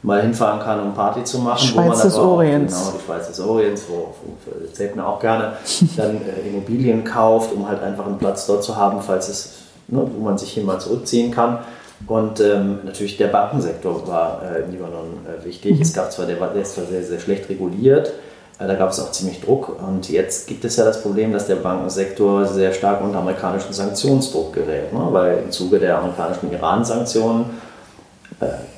[0.03, 1.59] mal hinfahren kann, um Party zu machen.
[1.59, 2.73] Schweiz des Orients.
[2.73, 5.53] Genau, die Schweiz des Orients, wo, wo man auch gerne,
[5.97, 9.53] dann äh, Immobilien kauft, um halt einfach einen Platz dort zu haben, falls es,
[9.87, 11.59] ne, wo man sich hier mal zurückziehen kann.
[12.05, 15.75] Und ähm, natürlich der Bankensektor war äh, im Libanon äh, wichtig.
[15.75, 15.81] Mhm.
[15.81, 18.13] Es gab zwar, der war, der ist zwar sehr, sehr schlecht reguliert,
[18.59, 19.81] äh, da gab es auch ziemlich Druck.
[19.81, 24.53] Und jetzt gibt es ja das Problem, dass der Bankensektor sehr stark unter amerikanischen Sanktionsdruck
[24.53, 25.07] gerät, ne?
[25.11, 27.45] weil im Zuge der amerikanischen Iran-Sanktionen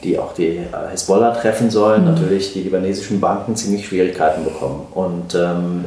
[0.04, 2.12] die auch die äh, Hezbollah treffen sollen, mhm.
[2.12, 4.88] natürlich die libanesischen Banken ziemlich Schwierigkeiten bekommen.
[4.94, 5.86] Und ähm,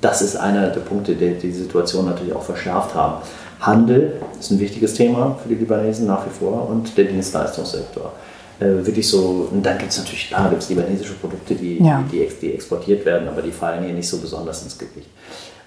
[0.00, 3.22] das ist einer der Punkte, die die Situation natürlich auch verschärft haben.
[3.60, 8.12] Handel ist ein wichtiges Thema für die Libanesen nach wie vor und der Dienstleistungssektor.
[8.60, 12.04] Äh, wirklich so, und dann gibt es natürlich, klar, gibt es libanesische Produkte, die, ja.
[12.12, 15.08] die, die, exportiert werden, aber die fallen hier nicht so besonders ins Gewicht.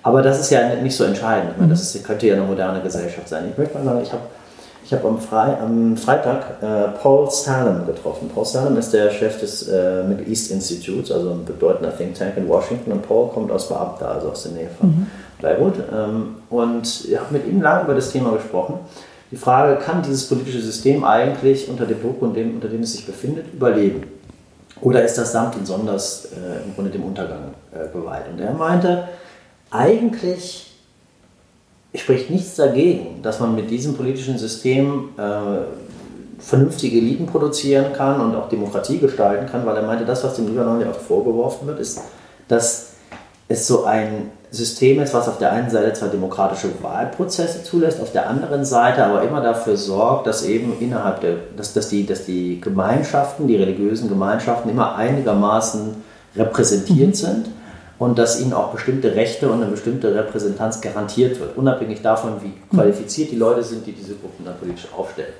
[0.04, 1.58] Aber das ist ja nicht so entscheidend.
[1.58, 3.46] Meine, das ist, könnte ja eine moderne Gesellschaft sein.
[3.52, 4.22] Ich möchte mal sagen, ich habe
[4.88, 8.32] ich habe am, Fre am, Freitag äh, Paul Salem getroffen.
[8.34, 12.38] Paul Salem ist der Chef des äh, Middle East Institutes, also ein bedeutender Think Tank
[12.38, 12.94] in Washington.
[12.94, 15.08] Und Paul kommt aus Beamta, also aus der Nähe von mhm.
[15.42, 15.74] Beirut.
[15.94, 18.76] Ähm, und ich habe mit ihm lange über das Thema gesprochen.
[19.30, 22.94] Die Frage, kann dieses politische System eigentlich unter dem Druck, unter dem, unter dem es
[22.94, 24.04] sich befindet, überleben?
[24.80, 28.30] Oder ist das samt und sonders äh, im Grunde dem Untergang äh, geweiht?
[28.32, 29.10] Und er meinte,
[29.70, 30.67] eigentlich
[32.02, 38.36] spricht nichts dagegen, dass man mit diesem politischen System äh, vernünftige Eliten produzieren kann und
[38.36, 41.80] auch Demokratie gestalten kann, weil er meinte, das, was dem Libanon ja oft vorgeworfen wird,
[41.80, 42.02] ist,
[42.48, 42.92] dass
[43.48, 48.12] es so ein System ist, was auf der einen Seite zwar demokratische Wahlprozesse zulässt, auf
[48.12, 52.26] der anderen Seite aber immer dafür sorgt, dass eben innerhalb der, dass, dass, die, dass
[52.26, 55.96] die Gemeinschaften, die religiösen Gemeinschaften immer einigermaßen
[56.36, 57.14] repräsentiert mhm.
[57.14, 57.46] sind
[58.00, 62.54] und dass ihnen auch bestimmte Rechte und eine bestimmte Repräsentanz garantiert wird, unabhängig davon, wie
[62.76, 65.34] qualifiziert die Leute sind, die diese Gruppen dann politisch aufstellen.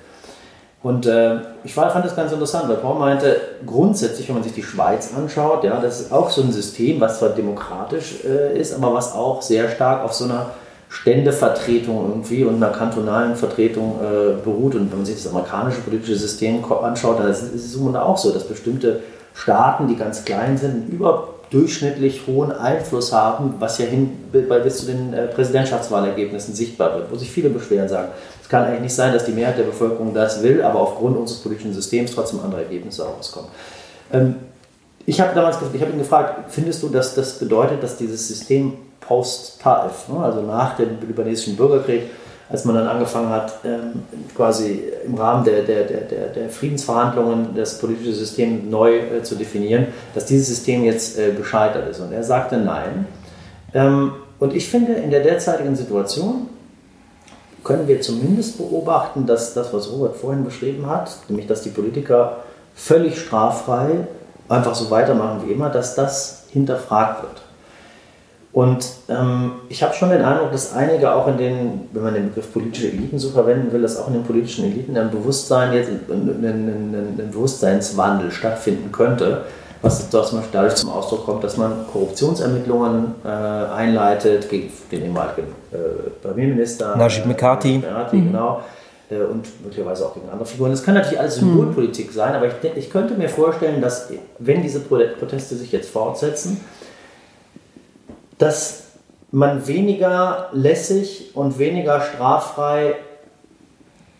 [0.84, 4.64] Und äh, ich fand das ganz interessant, weil Paul meinte, grundsätzlich, wenn man sich die
[4.64, 8.94] Schweiz anschaut, ja, das ist auch so ein System, was zwar demokratisch äh, ist, aber
[8.94, 10.52] was auch sehr stark auf so einer
[10.90, 14.76] Ständevertretung irgendwie und einer kantonalen Vertretung äh, beruht.
[14.76, 18.44] Und wenn man sich das amerikanische politische System anschaut, dann ist es auch so, dass
[18.46, 19.02] bestimmte
[19.34, 24.86] Staaten, die ganz klein sind, über durchschnittlich hohen Einfluss haben, was ja hin, bis zu
[24.86, 28.10] den äh, Präsidentschaftswahlergebnissen sichtbar wird, wo sich viele beschweren sagen,
[28.42, 31.42] es kann eigentlich nicht sein, dass die Mehrheit der Bevölkerung das will, aber aufgrund unseres
[31.42, 33.50] politischen Systems trotzdem andere Ergebnisse herauskommen.
[34.12, 34.36] Ähm,
[35.06, 38.74] ich habe damals ich hab ihn gefragt, findest du, dass das bedeutet, dass dieses System
[39.00, 42.04] post-Taif, ne, also nach dem libanesischen Bürgerkrieg,
[42.50, 44.04] als man dann angefangen hat, ähm,
[44.36, 49.88] quasi im Rahmen der, der, der, der Friedensverhandlungen das politische System neu äh, zu definieren,
[50.16, 52.00] dass dieses System jetzt äh, gescheitert ist.
[52.00, 53.06] Und er sagte nein.
[53.74, 56.48] Ähm, und ich finde, in der derzeitigen Situation
[57.64, 62.38] können wir zumindest beobachten, dass das, was Robert vorhin beschrieben hat, nämlich dass die Politiker
[62.76, 64.08] völlig straffrei
[64.48, 67.42] einfach so weitermachen wie immer, dass das hinterfragt wird.
[68.58, 72.30] Und ähm, ich habe schon den Eindruck, dass einige auch in den, wenn man den
[72.30, 75.92] Begriff politische Eliten so verwenden will, dass auch in den politischen Eliten ein Bewusstsein jetzt,
[75.92, 79.44] ein, ein, ein Bewusstseinswandel stattfinden könnte,
[79.84, 85.50] was zum Beispiel dadurch zum Ausdruck kommt, dass man Korruptionsermittlungen äh, einleitet gegen den ehemaligen
[85.72, 85.78] äh,
[86.24, 88.32] Premierminister Najib Mikati, äh, mhm.
[88.32, 88.62] genau,
[89.12, 90.72] äh, und möglicherweise auch gegen andere Figuren.
[90.72, 94.80] Das kann natürlich alles Symbolpolitik sein, aber ich, ich könnte mir vorstellen, dass wenn diese
[94.80, 96.60] Proteste sich jetzt fortsetzen,
[98.38, 98.84] dass
[99.32, 102.96] man weniger lässig und weniger straffrei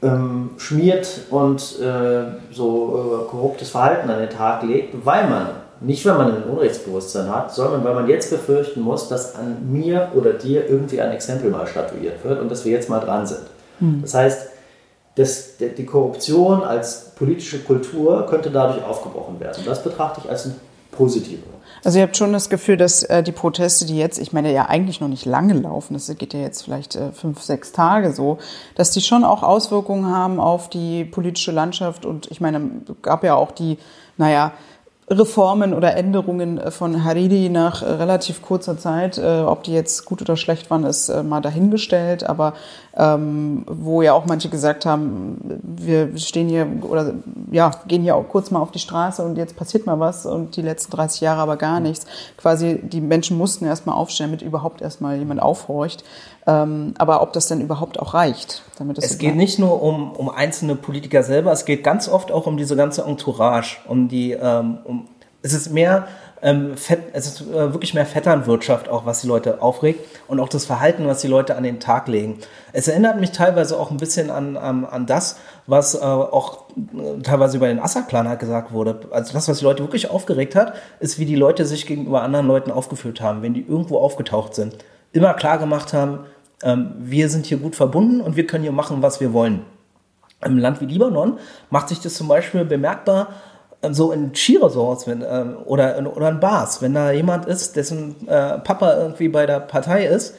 [0.02, 5.48] ähm, schmiert und äh, so äh, korruptes Verhalten an den Tag legt, weil man,
[5.82, 10.12] nicht weil man ein Unrechtsbewusstsein hat, sondern weil man jetzt befürchten muss, dass an mir
[10.14, 13.42] oder dir irgendwie ein Exempel mal statuiert wird und dass wir jetzt mal dran sind.
[13.80, 14.02] Mhm.
[14.02, 14.50] Das heißt,
[15.16, 19.64] das, die Korruption als politische Kultur könnte dadurch aufgebrochen werden.
[19.66, 20.56] Das betrachte ich als ein
[20.92, 21.57] positives.
[21.84, 24.66] Also ihr habt schon das Gefühl, dass äh, die Proteste, die jetzt, ich meine ja
[24.66, 28.38] eigentlich noch nicht lange laufen, das geht ja jetzt vielleicht äh, fünf, sechs Tage so,
[28.76, 32.62] dass die schon auch Auswirkungen haben auf die politische Landschaft und ich meine,
[33.02, 33.78] gab ja auch die,
[34.18, 34.54] naja,
[35.10, 39.18] Reformen oder Änderungen äh, von Hariri nach äh, relativ kurzer Zeit.
[39.18, 42.28] Äh, ob die jetzt gut oder schlecht waren, ist mal dahingestellt.
[42.28, 42.54] Aber
[43.00, 47.14] ähm, wo ja auch manche gesagt haben, wir stehen hier oder
[47.52, 50.56] ja, gehen hier auch kurz mal auf die Straße und jetzt passiert mal was und
[50.56, 52.08] die letzten 30 Jahre aber gar nichts.
[52.38, 56.04] Quasi die Menschen mussten erst mal aufstehen, damit überhaupt erst mal jemand aufhorcht.
[56.48, 59.06] Ähm, aber ob das denn überhaupt auch reicht, damit es.
[59.06, 62.58] Es geht nicht nur um, um einzelne Politiker selber, es geht ganz oft auch um
[62.58, 65.08] diese ganze Entourage, um die, ähm, um,
[65.44, 66.08] es ist mehr
[66.42, 70.50] ähm, Fett, es ist äh, wirklich mehr Vetternwirtschaft auch, was die Leute aufregt und auch
[70.50, 72.40] das Verhalten, was die Leute an den Tag legen.
[72.74, 77.22] Es erinnert mich teilweise auch ein bisschen an, an, an das, was äh, auch äh,
[77.24, 79.02] teilweise über den Assad-Clan halt gesagt wurde.
[79.12, 82.48] Also das, was die Leute wirklich aufgeregt hat, ist, wie die Leute sich gegenüber anderen
[82.48, 84.78] Leuten aufgeführt haben, wenn die irgendwo aufgetaucht sind.
[85.14, 86.20] Immer klar gemacht haben,
[86.64, 89.62] ähm, wir sind hier gut verbunden und wir können hier machen, was wir wollen.
[90.46, 91.40] Im Land wie Libanon
[91.72, 93.30] macht sich das zum Beispiel bemerkbar,
[93.92, 98.58] so in Skiresorts wenn, äh, oder, oder in Bars, wenn da jemand ist, dessen äh,
[98.60, 100.36] Papa irgendwie bei der Partei ist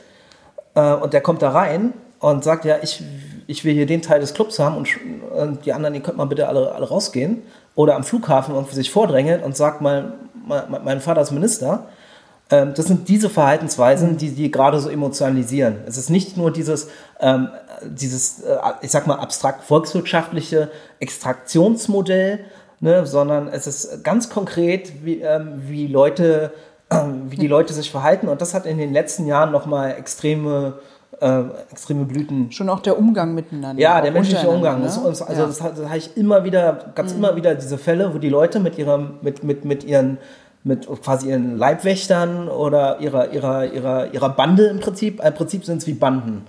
[0.75, 3.03] äh, und der kommt da rein und sagt, ja, ich,
[3.47, 4.89] ich will hier den Teil des Clubs haben und,
[5.31, 7.43] und die anderen, die könnt mal bitte alle, alle rausgehen.
[7.75, 10.13] Oder am Flughafen irgendwie sich vordrängeln und sagt, mein,
[10.45, 11.87] mein, mein Vater ist Minister,
[12.51, 15.77] ähm, das sind diese Verhaltensweisen, die die gerade so emotionalisieren.
[15.87, 16.89] Es ist nicht nur dieses,
[17.21, 17.51] ähm,
[17.85, 22.41] dieses äh, ich sag mal, abstrakt volkswirtschaftliche Extraktionsmodell,
[22.81, 26.53] ne, sondern es ist ganz konkret, wie, ähm, wie Leute,
[26.91, 28.29] äh, wie die Leute sich verhalten.
[28.29, 30.79] Und das hat in den letzten Jahren nochmal extreme
[31.21, 32.53] äh, extreme Blüten.
[32.53, 33.81] Schon auch der Umgang miteinander.
[33.83, 34.79] Ja, der menschliche Umgang.
[34.79, 34.85] Ne?
[34.85, 35.47] Das, also ja.
[35.47, 37.19] das, das, habe ich immer wieder, ganz mhm.
[37.19, 40.19] immer wieder diese Fälle, wo die Leute mit ihrem, mit, mit, mit ihren
[40.65, 45.25] mit quasi ihren Leibwächtern oder ihrer, ihrer, ihrer, ihrer Bande im Prinzip.
[45.25, 46.45] Im Prinzip sind es wie Banden.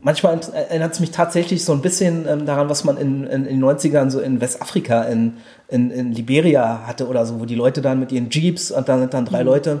[0.00, 3.60] Manchmal erinnert es mich tatsächlich so ein bisschen ähm, daran, was man in, in, in,
[3.60, 5.36] den 90ern so in Westafrika, in,
[5.68, 9.00] in, in Liberia hatte oder so, wo die Leute dann mit ihren Jeeps und dann
[9.00, 9.46] sind dann drei mhm.
[9.46, 9.80] Leute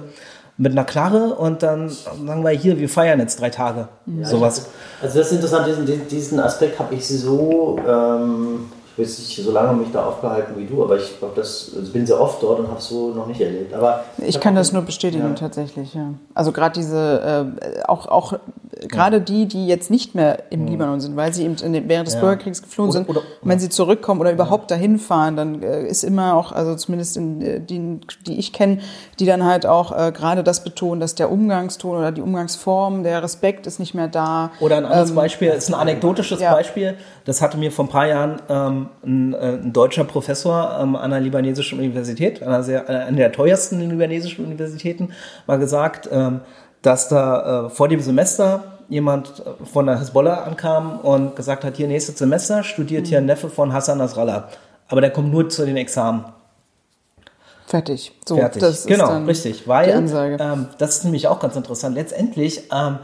[0.56, 3.88] mit einer Knarre und dann sagen wir hier, wir feiern jetzt drei Tage.
[4.04, 4.66] Ja, Sowas.
[5.00, 8.70] Also das ist interessant, diesen, diesen Aspekt habe ich so ähm,
[9.00, 12.06] weiß nicht so lange mich da aufgehalten wie du, aber ich glaube, das also bin
[12.06, 13.72] sehr oft dort und habe es so noch nicht erlebt.
[13.74, 15.34] Aber ich kann das nur bestätigen ja.
[15.34, 15.94] tatsächlich.
[15.94, 16.14] Ja.
[16.34, 18.34] Also gerade diese, äh, auch auch
[18.88, 19.22] gerade ja.
[19.22, 20.68] die, die jetzt nicht mehr im mhm.
[20.68, 23.08] Libanon sind, weil sie eben den, während des Bürgerkriegs geflohen oder, sind.
[23.08, 27.16] Oder, wenn sie zurückkommen oder überhaupt dahin fahren, dann äh, ist immer auch, also zumindest
[27.16, 28.78] in äh, die, die ich kenne,
[29.18, 33.22] die dann halt auch äh, gerade das betonen, dass der Umgangston oder die Umgangsform, der
[33.22, 34.50] Respekt ist nicht mehr da.
[34.60, 36.96] Oder ein anderes ähm, Beispiel, ist ein anekdotisches Beispiel.
[37.24, 41.12] Das hatte mir vor ein paar Jahren ähm, ein, äh, ein deutscher Professor ähm, an
[41.12, 45.10] einer libanesischen Universität, einer, sehr, äh, einer der teuersten libanesischen Universitäten,
[45.46, 46.40] mal gesagt, ähm,
[46.82, 51.86] dass da äh, vor dem Semester jemand von der Hezbollah ankam und gesagt hat, hier
[51.86, 54.48] nächstes Semester studiert hier ein Neffe von Hassan Nasrallah.
[54.88, 56.24] Aber der kommt nur zu den Examen.
[57.70, 58.12] Fertig.
[58.26, 58.60] So, Fertig.
[58.60, 59.68] Das genau, richtig.
[59.68, 59.90] Weil,
[60.40, 62.98] ähm, das ist nämlich auch ganz interessant, letztendlich ähm,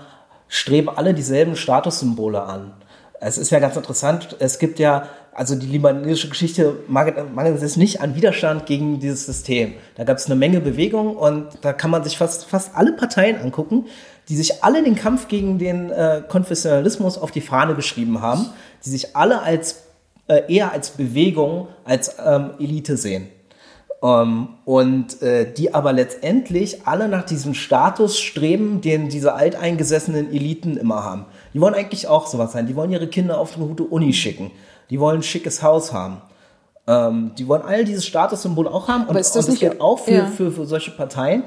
[0.48, 2.72] streben alle dieselben Statussymbole an.
[3.20, 8.00] Es ist ja ganz interessant, es gibt ja also die libanesische Geschichte mangelt es nicht
[8.00, 9.74] an Widerstand gegen dieses System.
[9.94, 13.36] Da gab es eine Menge Bewegung und da kann man sich fast, fast alle Parteien
[13.36, 13.84] angucken,
[14.30, 18.46] die sich alle den Kampf gegen den äh, Konfessionalismus auf die Fahne geschrieben haben,
[18.86, 19.82] die sich alle als
[20.26, 23.28] äh, eher als Bewegung, als ähm, Elite sehen.
[24.02, 30.78] Ähm, und äh, die aber letztendlich alle nach diesem Status streben, den diese alteingesessenen Eliten
[30.78, 31.26] immer haben.
[31.56, 32.66] Die wollen eigentlich auch sowas sein.
[32.66, 34.52] Die wollen ihre Kinder auf eine gute Uni schicken
[34.90, 36.18] die wollen ein schickes Haus haben.
[36.86, 39.02] Ähm, die wollen all dieses Statussymbol auch haben.
[39.02, 40.26] Aber und, ist das, und das nicht auch für, ja.
[40.26, 41.42] für, für solche Parteien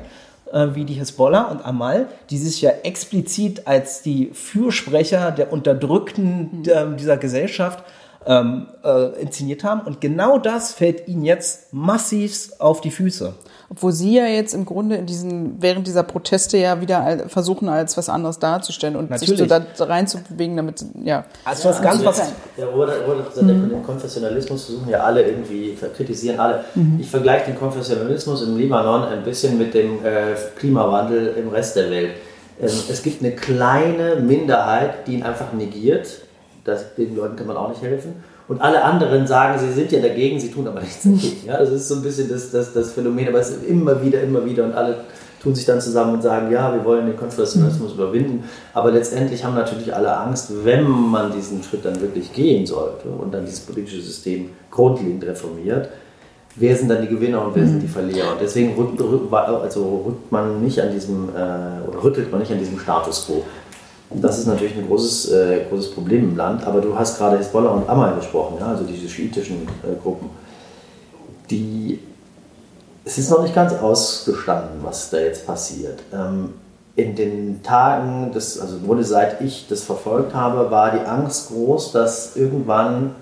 [0.51, 6.63] äh, wie die Hezbollah und Amal, die sich ja explizit als die Fürsprecher der Unterdrückten
[6.65, 7.83] äh, dieser Gesellschaft
[8.25, 9.81] ähm, äh, inszeniert haben.
[9.81, 13.33] Und genau das fällt ihnen jetzt massiv auf die Füße.
[13.71, 17.97] Obwohl sie ja jetzt im Grunde in diesen, während dieser Proteste ja wieder versuchen, als
[17.97, 19.37] was anderes darzustellen und Natürlich.
[19.37, 21.25] sich so da reinzubewegen, damit, ja.
[21.45, 22.31] Also was ganz was.
[22.57, 23.69] Ja, wurde, wurde gesagt, mhm.
[23.69, 26.65] den Konfessionalismus versuchen ja alle irgendwie, kritisieren alle.
[26.73, 26.97] Mhm.
[26.99, 31.91] Ich vergleiche den Konfessionalismus im Libanon ein bisschen mit dem äh, Klimawandel im Rest der
[31.91, 32.11] Welt.
[32.59, 36.07] Ähm, es gibt eine kleine Minderheit, die ihn einfach negiert.
[36.63, 38.23] Das, den Leuten kann man auch nicht helfen.
[38.49, 41.45] Und alle anderen sagen, sie sind ja dagegen, sie tun aber nichts dagegen.
[41.45, 44.21] Ja, das ist so ein bisschen das, das, das Phänomen, aber es ist immer wieder,
[44.21, 44.97] immer wieder und alle
[45.41, 48.43] tun sich dann zusammen und sagen, ja, wir wollen den Konfessionalismus überwinden.
[48.73, 53.33] Aber letztendlich haben natürlich alle Angst, wenn man diesen Schritt dann wirklich gehen sollte und
[53.33, 55.89] dann dieses politische System grundlegend reformiert,
[56.55, 58.31] wer sind dann die Gewinner und wer sind die Verlierer.
[58.31, 58.99] Und deswegen rückt,
[59.31, 63.43] also rückt man nicht an diesem, äh, oder rüttelt man nicht an diesem Status quo.
[64.11, 67.69] Das ist natürlich ein großes, äh, großes Problem im Land, aber du hast gerade Hezbollah
[67.69, 70.29] und Amal gesprochen, ja, also diese schiitischen äh, Gruppen.
[71.49, 71.99] Die,
[73.05, 75.99] es ist noch nicht ganz ausgestanden, was da jetzt passiert.
[76.11, 76.53] Ähm,
[76.95, 81.91] in den Tagen, des, also wurde seit ich das verfolgt habe, war die Angst groß,
[81.91, 83.15] dass irgendwann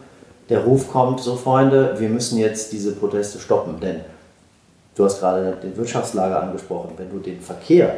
[0.50, 4.02] der Ruf kommt, so Freunde, wir müssen jetzt diese Proteste stoppen, denn
[4.95, 7.93] du hast gerade den Wirtschaftslage angesprochen, wenn du den Verkehr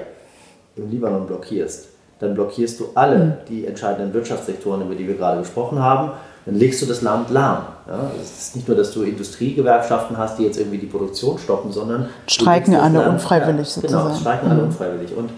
[0.75, 1.88] im Libanon blockierst,
[2.19, 3.33] dann blockierst du alle mhm.
[3.47, 6.11] die entscheidenden Wirtschaftssektoren, über die wir gerade gesprochen haben.
[6.45, 7.63] Dann legst du das Land lahm.
[7.87, 11.71] Ja, es ist nicht nur, dass du Industriegewerkschaften hast, die jetzt irgendwie die Produktion stoppen,
[11.71, 12.09] sondern.
[12.27, 14.07] Streiken alle Land, unfreiwillig ja, sozusagen.
[14.07, 14.53] Genau, streiken mhm.
[14.53, 15.15] alle unfreiwillig.
[15.15, 15.29] Und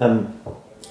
[0.00, 0.26] ähm,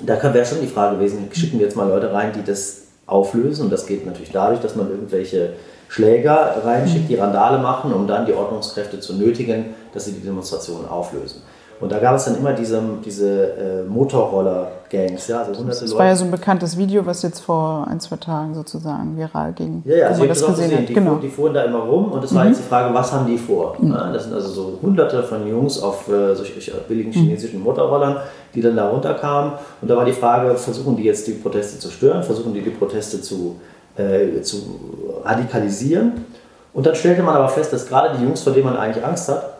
[0.02, 3.66] da wäre schon die Frage gewesen: schicken wir jetzt mal Leute rein, die das auflösen.
[3.66, 5.54] Und das geht natürlich dadurch, dass man irgendwelche
[5.88, 10.88] Schläger reinschickt, die Randale machen, um dann die Ordnungskräfte zu nötigen, dass sie die Demonstrationen
[10.88, 11.42] auflösen.
[11.80, 13.84] Und da gab es dann immer diese, diese äh,
[14.88, 18.00] Motorroller-Gangs, ja, also hunderte Das war ja so ein bekanntes Video, was jetzt vor ein,
[18.00, 19.84] zwei Tagen sozusagen viral ging.
[19.86, 20.90] Ja, ja, also das gesehen hat.
[20.90, 21.12] Die, genau.
[21.12, 22.50] fuhren, die fuhren da immer rum und es war mhm.
[22.50, 23.76] jetzt die Frage, was haben die vor?
[23.80, 23.92] Mhm.
[24.14, 26.54] Das sind also so hunderte von Jungs auf äh, solchen
[26.88, 27.14] billigen mhm.
[27.14, 28.18] chinesischen Motorrollern,
[28.54, 29.54] die dann da runterkamen.
[29.82, 32.70] Und da war die Frage, versuchen die jetzt die Proteste zu stören, versuchen die die
[32.70, 33.60] Proteste zu,
[33.98, 34.80] äh, zu
[35.24, 36.26] radikalisieren?
[36.74, 39.30] Und dann stellte man aber fest, dass gerade die Jungs, vor denen man eigentlich Angst
[39.30, 39.58] hat,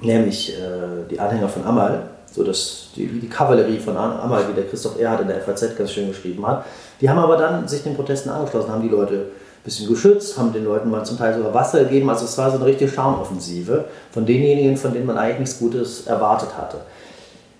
[0.00, 4.68] nämlich äh, die Anhänger von Amal, so dass die, die Kavallerie von Amal, wie der
[4.68, 6.64] Christoph Erhard in der FAZ ganz schön geschrieben hat,
[7.00, 10.52] die haben aber dann sich den Protesten angeschlossen, haben die Leute ein bisschen geschützt, haben
[10.52, 12.08] den Leuten mal zum Teil sogar Wasser gegeben.
[12.08, 16.06] Also es war so eine richtige Schaumoffensive von denjenigen, von denen man eigentlich nichts Gutes
[16.06, 16.78] erwartet hatte.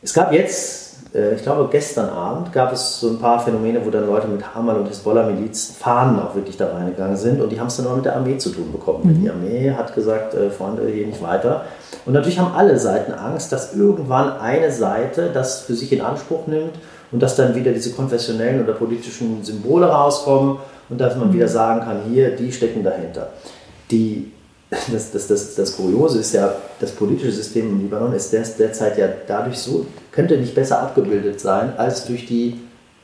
[0.03, 3.91] Es gab jetzt äh, ich glaube, gestern Abend gab es so ein paar Phänomene, wo
[3.91, 7.67] dann Leute mit Hamal und Hezbollah-Miliz Fahnen auch wirklich da reingegangen sind und die haben
[7.67, 9.03] es dann auch mit der Armee zu tun bekommen.
[9.05, 9.23] Mhm.
[9.23, 11.65] Die Armee hat gesagt, äh, Freunde, hier nicht weiter.
[12.07, 16.47] Und natürlich haben alle Seiten Angst, dass irgendwann eine Seite das für sich in Anspruch
[16.47, 16.75] nimmt
[17.13, 21.35] und dass dann wieder diese konfessionellen oder politischen Symbole rauskommen und dass man mhm.
[21.35, 23.29] wieder sagen kann, hier, die stecken dahinter.
[23.91, 24.33] Die
[24.93, 29.09] das, das, das, das Kuriose ist ja, das politische System im Libanon ist derzeit ja
[29.27, 32.61] dadurch so, könnte nicht besser abgebildet sein als durch die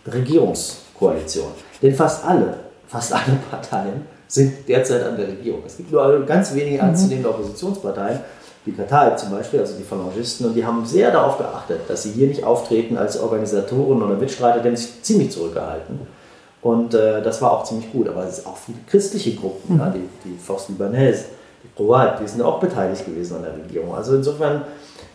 [0.06, 1.48] Regierungskoalition.
[1.82, 2.54] Denn fast alle,
[2.86, 5.62] fast alle Parteien sind derzeit an der Regierung.
[5.66, 6.90] Es gibt nur ganz wenige mhm.
[6.90, 8.20] anzunehmende Oppositionsparteien,
[8.64, 12.10] wie Katar zum Beispiel, also die Phalangisten, und die haben sehr darauf geachtet, dass sie
[12.10, 16.00] hier nicht auftreten als Organisatoren oder Mitstreiter, die haben sich ziemlich zurückgehalten.
[16.62, 18.08] Und äh, das war auch ziemlich gut.
[18.08, 19.80] Aber es ist auch viele christliche Gruppen, mhm.
[19.80, 21.26] ja, die, die Force Libanese,
[21.78, 23.94] Roat, die sind auch beteiligt gewesen an der Regierung.
[23.94, 24.62] Also insofern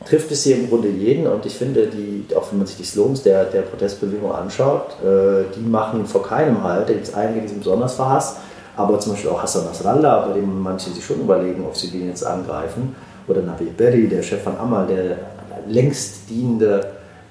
[0.05, 2.83] trifft es hier im Grunde jeden und ich finde, die, auch wenn man sich die
[2.83, 6.89] Slogans der, der Protestbewegung anschaut, äh, die machen vor keinem Halt.
[6.89, 8.37] Da gibt es einige, die sind besonders verhasst,
[8.75, 12.07] aber zum Beispiel auch Hassan Nasrallah, bei dem manche sich schon überlegen, ob sie den
[12.07, 12.95] jetzt angreifen.
[13.27, 15.17] Oder Nabi Berri, der Chef von Amal, der
[15.67, 16.85] längst dienende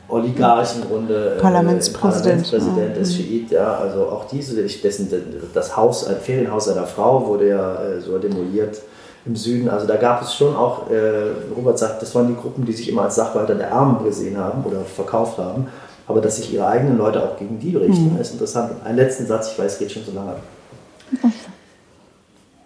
[0.09, 1.37] Oligarch im Grunde.
[1.37, 2.47] Äh, Parlamentspräsident.
[2.47, 3.03] Parlamentspräsident ja.
[3.03, 3.75] ist Schiit, ja.
[3.75, 5.09] Also auch diese, dessen,
[5.53, 8.81] das Haus, ein Ferienhaus seiner Frau wurde ja äh, so demoliert
[9.27, 9.69] im Süden.
[9.69, 12.89] Also da gab es schon auch, äh, Robert sagt, das waren die Gruppen, die sich
[12.89, 15.69] immer als Sachwalter der Armen gesehen haben oder verkauft haben.
[16.07, 18.21] Aber dass sich ihre eigenen Leute auch gegen die richten, mhm.
[18.21, 18.73] ist interessant.
[18.73, 20.35] Und einen letzten Satz, ich weiß, es geht schon so lange.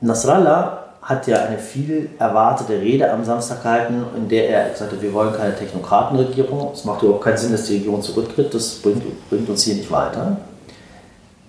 [0.01, 5.03] Nasrallah hat ja eine viel erwartete Rede am Samstag gehalten, in der er gesagt hat,
[5.03, 6.73] wir wollen keine Technokratenregierung.
[6.73, 8.55] Es macht überhaupt keinen Sinn, dass die Regierung zurücktritt.
[8.55, 10.39] Das bringt, bringt uns hier nicht weiter.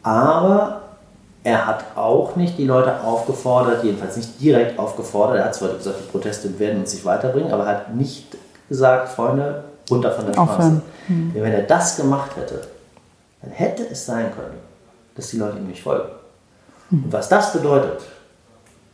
[0.04, 0.82] Aber
[1.46, 5.98] er hat auch nicht die Leute aufgefordert, jedenfalls nicht direkt aufgefordert, er hat zwar gesagt,
[6.00, 8.36] die Proteste werden uns nicht weiterbringen, aber er hat nicht
[8.68, 10.82] gesagt, Freunde, runter von der Straße.
[11.08, 11.32] Mhm.
[11.36, 12.62] Wenn er das gemacht hätte,
[13.44, 14.58] dann hätte es sein können,
[15.16, 16.10] dass die Leute ihm nicht folgen.
[16.90, 17.04] Mhm.
[17.04, 18.02] Und was das bedeutet,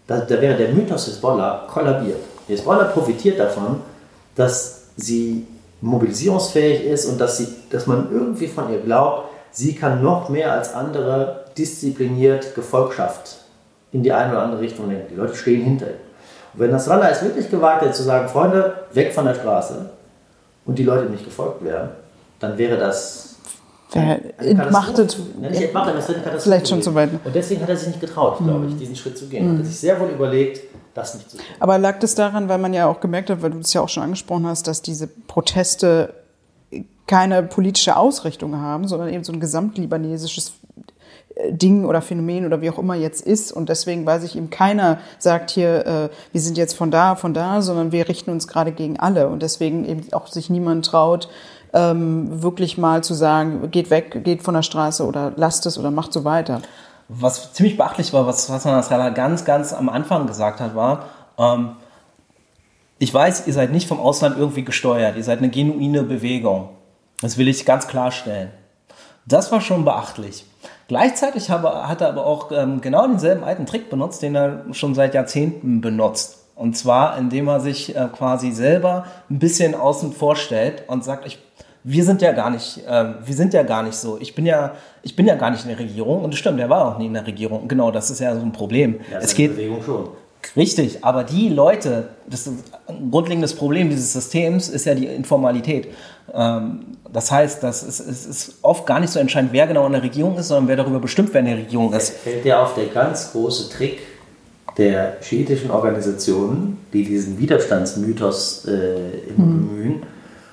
[0.07, 2.19] da, da wäre der Mythos Hezbollah kollabiert.
[2.49, 3.77] Hezbollah profitiert davon,
[4.35, 5.47] dass sie
[5.79, 10.51] mobilisierungsfähig ist und dass, sie, dass man irgendwie von ihr glaubt, sie kann noch mehr
[10.51, 13.37] als andere diszipliniert Gefolgschaft
[13.91, 15.07] in die eine oder andere Richtung lenken.
[15.09, 15.99] Die Leute stehen hinter ihr.
[16.53, 19.89] Und wenn Nasrallah es wirklich gewagt hätte zu sagen, Freunde, weg von der Straße
[20.65, 21.89] und die Leute nicht gefolgt wären,
[22.39, 23.31] dann wäre das
[23.93, 27.09] entmachtet, ja, nicht entmachtet, das wäre eine vielleicht schon zu weit.
[27.25, 29.45] Und deswegen hat er sich nicht getraut, glaube ich, diesen Schritt zu gehen.
[29.45, 29.55] Mhm.
[29.55, 30.61] Er hat sich sehr wohl überlegt,
[30.93, 31.45] das nicht zu tun.
[31.59, 33.89] Aber lag das daran, weil man ja auch gemerkt hat, weil du das ja auch
[33.89, 36.13] schon angesprochen hast, dass diese Proteste
[37.05, 40.53] keine politische Ausrichtung haben, sondern eben so ein gesamtlibanesisches
[41.49, 43.51] Ding oder Phänomen oder wie auch immer jetzt ist.
[43.51, 47.33] Und deswegen, weil sich eben keiner sagt hier, äh, wir sind jetzt von da, von
[47.33, 49.27] da, sondern wir richten uns gerade gegen alle.
[49.27, 51.29] Und deswegen eben auch sich niemand traut,
[51.73, 55.91] ähm, wirklich mal zu sagen, geht weg, geht von der Straße oder lasst es oder
[55.91, 56.61] macht so weiter.
[57.07, 61.05] Was ziemlich beachtlich war, was, was Nasrallah ganz, ganz am Anfang gesagt hat, war,
[61.37, 61.71] ähm,
[62.99, 66.69] ich weiß, ihr seid nicht vom Ausland irgendwie gesteuert, ihr seid eine genuine Bewegung.
[67.21, 68.51] Das will ich ganz klarstellen.
[69.25, 70.45] Das war schon beachtlich.
[70.91, 74.93] Gleichzeitig habe, hat er aber auch ähm, genau denselben alten Trick benutzt, den er schon
[74.93, 76.39] seit Jahrzehnten benutzt.
[76.53, 81.39] Und zwar, indem er sich äh, quasi selber ein bisschen außen vorstellt und sagt, ich,
[81.85, 84.17] wir sind ja gar nicht, äh, wir sind ja gar nicht so.
[84.19, 86.25] Ich bin ja, ich bin ja gar nicht in der Regierung.
[86.25, 87.69] Und das stimmt, er war auch nie in der Regierung.
[87.69, 88.99] Genau, das ist ja so ein Problem.
[89.09, 90.09] Ja, es geht Bewegung schon.
[90.55, 92.53] Richtig, aber die Leute, das ist
[92.87, 95.87] ein grundlegendes Problem dieses Systems ist ja die Informalität.
[96.33, 99.93] Ähm, das heißt, dass es, es ist oft gar nicht so entscheidend, wer genau in
[99.93, 102.17] der Regierung ist, sondern wer darüber bestimmt, wer in der Regierung ist.
[102.17, 103.99] Fällt dir auf der ganz große Trick
[104.77, 110.03] der schiitischen Organisationen, die diesen Widerstandsmythos äh, bemühen mhm.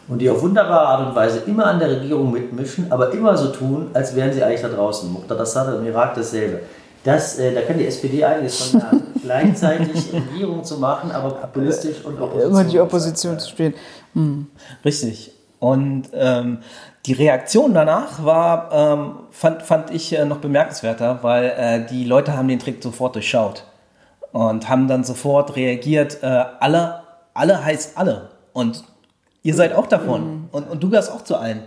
[0.09, 3.49] und die auf wunderbare Art und Weise immer an der Regierung mitmischen, aber immer so
[3.49, 5.13] tun, als wären sie eigentlich da draußen.
[5.13, 6.61] Muqtada Sadr im Irak dasselbe.
[7.05, 9.13] Das, äh, da kann die SPD einiges von lernen.
[9.23, 12.51] Gleichzeitig Regierung zu machen, aber populistisch und Opposition.
[12.51, 13.75] Immer die Opposition zu spielen.
[14.15, 14.47] Hm.
[14.85, 15.33] Richtig.
[15.61, 16.59] Und ähm,
[17.07, 22.37] die Reaktion danach war, ähm, fand, fand ich äh, noch bemerkenswerter, weil äh, die Leute
[22.37, 23.65] haben den Trick sofort durchschaut
[24.33, 27.03] und haben dann sofort reagiert, äh, alle,
[27.35, 28.31] alle heißt alle.
[28.53, 28.85] Und
[29.43, 30.23] ihr seid auch davon.
[30.23, 30.49] Mhm.
[30.53, 31.63] Und, und du gehörst auch zu allen.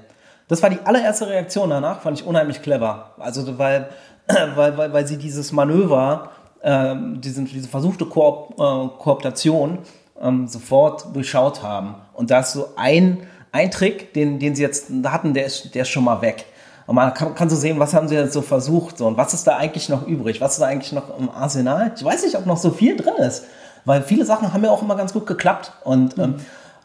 [0.48, 3.12] Das war die allererste Reaktion danach, fand ich unheimlich clever.
[3.20, 3.90] Also, weil,
[4.56, 6.32] weil, weil, weil sie dieses Manöver,
[6.64, 9.80] ähm, diesen, diese versuchte Koop, äh, Kooptation
[10.22, 11.96] ähm, sofort durchschaut haben.
[12.14, 15.84] Und da ist so ein ein Trick, den, den sie jetzt hatten, der ist, der
[15.84, 16.46] ist schon mal weg.
[16.88, 19.34] Und man kann, kann so sehen, was haben sie jetzt so versucht so, und was
[19.34, 20.42] ist da eigentlich noch übrig?
[20.42, 21.92] Was ist da eigentlich noch im Arsenal?
[21.96, 23.46] Ich weiß nicht, ob noch so viel drin ist,
[23.86, 25.74] weil viele Sachen haben ja auch immer ganz gut geklappt.
[25.84, 26.24] Und, mhm.
[26.24, 26.36] ähm,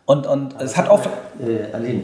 [0.05, 1.01] und, und es hat auch.
[1.41, 2.03] Äh, Aline,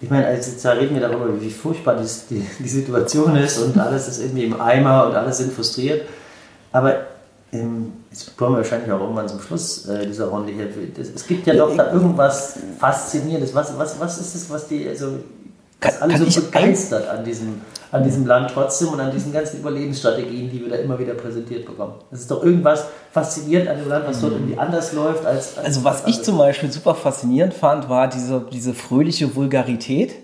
[0.00, 3.76] ich meine, also da reden wir darüber, wie furchtbar die, die, die Situation ist und
[3.78, 6.02] alles ist irgendwie im Eimer und alle sind frustriert.
[6.70, 7.06] Aber
[7.52, 10.68] ähm, jetzt kommen wir wahrscheinlich auch irgendwann zum Schluss äh, dieser Runde hier.
[10.98, 13.54] Es gibt ja doch da irgendwas Faszinierendes.
[13.54, 15.18] Was, was, was ist es, was die also,
[15.80, 17.60] was alle so begeistert an diesem,
[17.92, 21.64] an diesem Land trotzdem und an diesen ganzen Überlebensstrategien, die wir da immer wieder präsentiert
[21.64, 21.94] bekommen?
[22.10, 25.56] Es ist doch irgendwas faszinierend an dem Land, was dort irgendwie anders läuft als.
[25.56, 30.14] als also, was ich zum Beispiel super faszinierend fand, war diese, diese fröhliche Vulgarität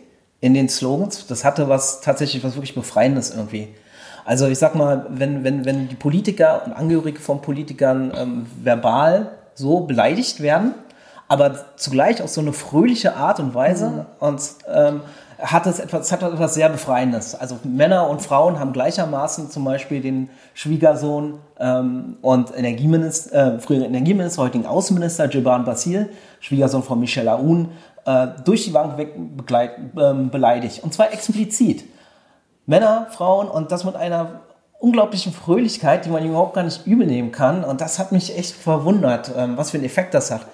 [0.41, 1.27] in den Slogans.
[1.27, 3.69] Das hatte was tatsächlich was wirklich Befreiendes irgendwie.
[4.25, 9.33] Also ich sag mal, wenn, wenn, wenn die Politiker und Angehörige von Politikern ähm, verbal
[9.55, 10.75] so beleidigt werden,
[11.29, 14.07] aber zugleich auf so eine fröhliche Art und Weise mhm.
[14.21, 14.41] und
[14.73, 15.01] ähm,
[15.45, 17.35] hat es etwas, hat etwas sehr Befreiendes.
[17.35, 23.87] Also Männer und Frauen haben gleichermaßen zum Beispiel den Schwiegersohn ähm, und Energieminister, äh, früheren
[23.87, 26.09] Energieminister, heutigen Außenminister Jeban Basir,
[26.41, 27.71] Schwiegersohn von Michel Aoun,
[28.07, 30.83] äh, durch die Bank weg begleit, ähm, beleidigt.
[30.83, 31.85] Und zwar explizit.
[32.67, 34.41] Männer, Frauen und das mit einer
[34.81, 37.65] unglaublichen Fröhlichkeit, die man überhaupt gar nicht übel nehmen kann.
[37.65, 40.47] Und das hat mich echt verwundert, ähm, was für einen Effekt das hat.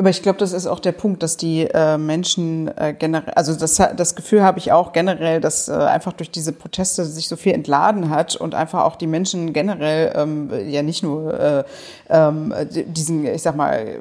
[0.00, 3.52] Aber ich glaube, das ist auch der Punkt, dass die äh, Menschen äh, generell, also
[3.56, 7.34] das, das Gefühl habe ich auch generell, dass äh, einfach durch diese Proteste sich so
[7.34, 11.64] viel entladen hat und einfach auch die Menschen generell ähm, ja nicht nur äh,
[12.10, 12.54] ähm,
[12.86, 13.98] diesen, ich sag mal,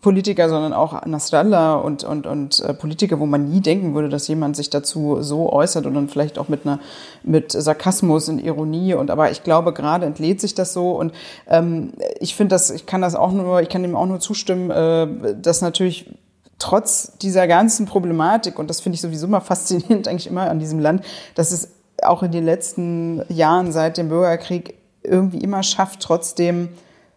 [0.00, 4.28] Politiker, sondern auch Nasrallah und, und, und äh, Politiker, wo man nie denken würde, dass
[4.28, 6.78] jemand sich dazu so äußert und dann vielleicht auch mit einer
[7.24, 11.12] mit Sarkasmus und Ironie und aber ich glaube, gerade entlädt sich das so und
[11.48, 14.70] ähm, ich finde das, ich kann das auch nur, ich kann dem auch nur zustimmen,
[14.70, 16.14] äh, dass natürlich
[16.58, 20.78] trotz dieser ganzen Problematik, und das finde ich sowieso mal faszinierend eigentlich immer an diesem
[20.78, 21.04] Land,
[21.34, 21.70] dass es
[22.02, 26.68] auch in den letzten Jahren seit dem Bürgerkrieg irgendwie immer schafft, trotzdem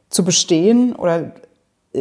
[0.10, 1.32] zu bestehen oder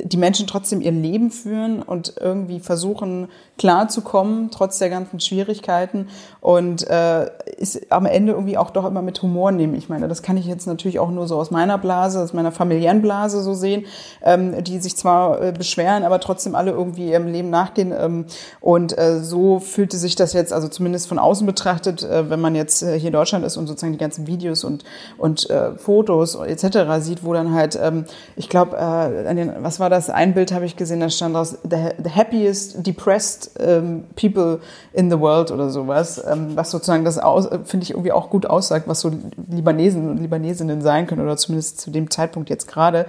[0.03, 6.09] die Menschen trotzdem ihr Leben führen und irgendwie versuchen klarzukommen, trotz der ganzen Schwierigkeiten
[6.40, 9.74] und äh, ist am Ende irgendwie auch doch immer mit Humor nehmen.
[9.74, 12.51] Ich meine, das kann ich jetzt natürlich auch nur so aus meiner Blase, aus meiner
[12.51, 13.86] familiären Blase so sehen,
[14.22, 17.95] ähm, die sich zwar äh, beschweren, aber trotzdem alle irgendwie ihrem Leben nachgehen.
[17.97, 18.26] Ähm,
[18.61, 22.57] und äh, so fühlte sich das jetzt, also zumindest von außen betrachtet, äh, wenn man
[22.57, 24.82] jetzt äh, hier in Deutschland ist und sozusagen die ganzen Videos und,
[25.16, 26.78] und äh, Fotos etc.
[26.99, 30.11] sieht, wo dann halt, ähm, ich glaube, äh, was war das?
[30.11, 34.61] Ein Bild habe ich gesehen, da stand draus, the, happiest depressed ähm, people
[34.93, 38.47] in the world oder sowas, ähm, was sozusagen das aus, finde ich irgendwie auch gut
[38.47, 39.12] aussagt, was so
[39.49, 43.07] Libanesen und Libanesinnen sein können oder zumindest zu dem Zeitpunkt jetzt gerade.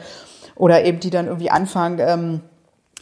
[0.55, 2.41] Oder eben die dann irgendwie anfangen, ähm,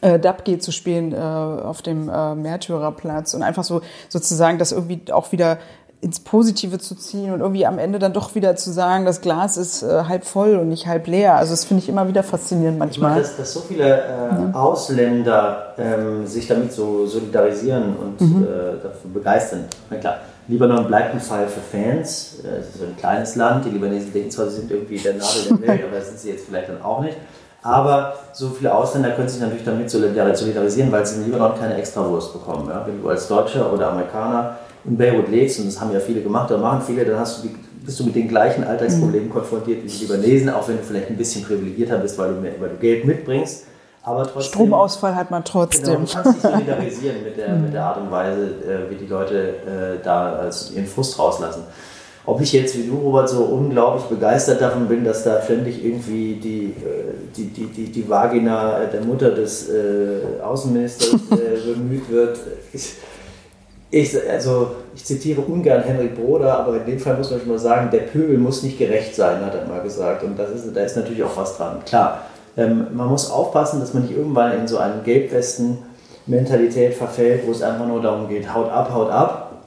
[0.02, 5.12] äh, Dabge zu spielen äh, auf dem äh, Märtyrerplatz und einfach so sozusagen das irgendwie
[5.12, 5.60] auch wieder
[6.04, 9.56] ins Positive zu ziehen und irgendwie am Ende dann doch wieder zu sagen, das Glas
[9.56, 11.36] ist äh, halb voll und nicht halb leer.
[11.38, 13.12] Also das finde ich immer wieder faszinierend manchmal.
[13.12, 14.52] Meine, dass, dass so viele äh, ja.
[14.54, 18.44] Ausländer ähm, sich damit so solidarisieren und mhm.
[18.44, 18.48] äh,
[18.84, 19.64] dafür begeistern.
[19.90, 20.18] Na klar,
[20.50, 22.40] Libanon bleibt ein Fall für Fans.
[22.44, 23.64] Äh, es ist ein kleines Land.
[23.64, 26.32] Die Libanesen denken zwar, sie sind irgendwie der Nadel der Welt, aber das sind sie
[26.32, 27.16] jetzt vielleicht dann auch nicht.
[27.62, 32.34] Aber so viele Ausländer können sich natürlich damit solidarisieren, weil sie in Libanon keine Extrawurst
[32.34, 32.68] bekommen.
[32.70, 32.84] Ja?
[32.86, 36.52] Wenn du als Deutscher oder Amerikaner in Beirut lebst, und das haben ja viele gemacht,
[36.52, 37.56] da machen viele, dann hast du die,
[37.86, 39.34] bist du mit den gleichen Alltagsproblemen mhm.
[39.34, 42.54] konfrontiert wie die Libanesen, auch wenn du vielleicht ein bisschen privilegierter bist, weil du, mehr,
[42.60, 43.66] weil du Geld mitbringst.
[44.06, 45.84] Aber trotzdem, Stromausfall hat man trotzdem.
[45.84, 49.06] Genau, du kannst dich solidarisieren mit der, mit der Art und Weise, äh, wie die
[49.06, 51.64] Leute äh, da also ihren Frust rauslassen.
[52.26, 56.36] Ob ich jetzt wie du, Robert, so unglaublich begeistert davon bin, dass da ständig irgendwie
[56.36, 62.40] die, äh, die, die, die, die Vagina der Mutter des äh, Außenministers äh, bemüht wird,
[62.72, 62.94] ich,
[63.94, 67.60] ich, also, ich zitiere ungern Henrik Broder, aber in dem Fall muss man schon mal
[67.60, 70.24] sagen, der Pöbel muss nicht gerecht sein, hat er mal gesagt.
[70.24, 71.78] Und das ist, da ist natürlich auch was dran.
[71.86, 72.24] Klar,
[72.58, 77.62] ähm, man muss aufpassen, dass man nicht irgendwann in so eine Gelbwesten-Mentalität verfällt, wo es
[77.62, 79.62] einfach nur darum geht, haut ab, haut ab,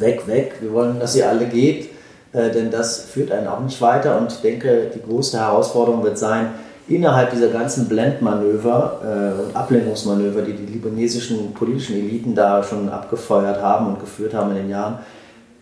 [0.00, 1.90] weg, weg, wir wollen, dass ihr alle geht,
[2.32, 4.18] äh, denn das führt einen auch nicht weiter.
[4.18, 6.48] Und ich denke, die große Herausforderung wird sein,
[6.88, 13.62] innerhalb dieser ganzen Blendmanöver äh, und Ablenkungsmanöver, die die libanesischen politischen Eliten da schon abgefeuert
[13.62, 14.98] haben und geführt haben in den Jahren,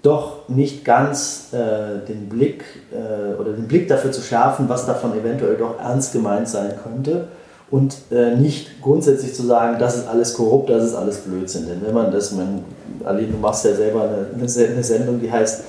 [0.02, 5.16] doch nicht ganz äh, den Blick äh, oder den Blick dafür zu schärfen, was davon
[5.16, 7.28] eventuell doch ernst gemeint sein könnte
[7.70, 11.66] und äh, nicht grundsätzlich zu sagen, das ist alles korrupt, das ist alles Blödsinn.
[11.68, 12.64] Denn wenn man das, man,
[13.04, 15.64] Ali, du machst ja selber eine, eine Sendung, die heißt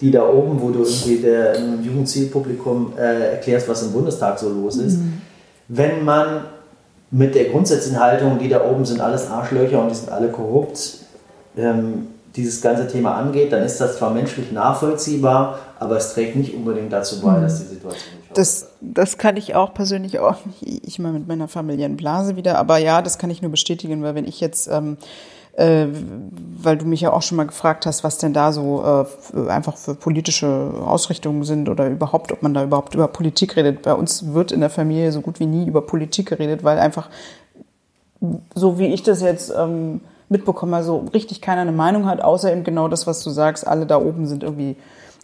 [0.00, 4.76] die da oben, wo du irgendwie der Jugendzielpublikum äh, erklärst, was im Bundestag so los
[4.76, 4.98] ist.
[4.98, 5.22] Mhm.
[5.68, 6.42] Wenn man
[7.10, 10.98] mit der grundsätzlichen Haltung, die da oben sind alles Arschlöcher und die sind alle korrupt,
[11.56, 16.54] ähm, dieses ganze Thema angeht, dann ist das zwar menschlich nachvollziehbar, aber es trägt nicht
[16.54, 17.42] unbedingt dazu bei, mhm.
[17.42, 21.26] dass die Situation nicht das, das kann ich auch persönlich auch nicht, ich mal mit
[21.26, 24.68] meiner familiären Blase wieder, aber ja, das kann ich nur bestätigen, weil wenn ich jetzt
[24.68, 24.96] ähm,
[25.56, 25.86] äh,
[26.62, 29.76] weil du mich ja auch schon mal gefragt hast, was denn da so äh, einfach
[29.76, 33.82] für politische Ausrichtungen sind oder überhaupt, ob man da überhaupt über Politik redet.
[33.82, 37.08] Bei uns wird in der Familie so gut wie nie über Politik geredet, weil einfach,
[38.54, 42.64] so wie ich das jetzt ähm, mitbekomme, so richtig keiner eine Meinung hat, außer eben
[42.64, 44.76] genau das, was du sagst, alle da oben sind irgendwie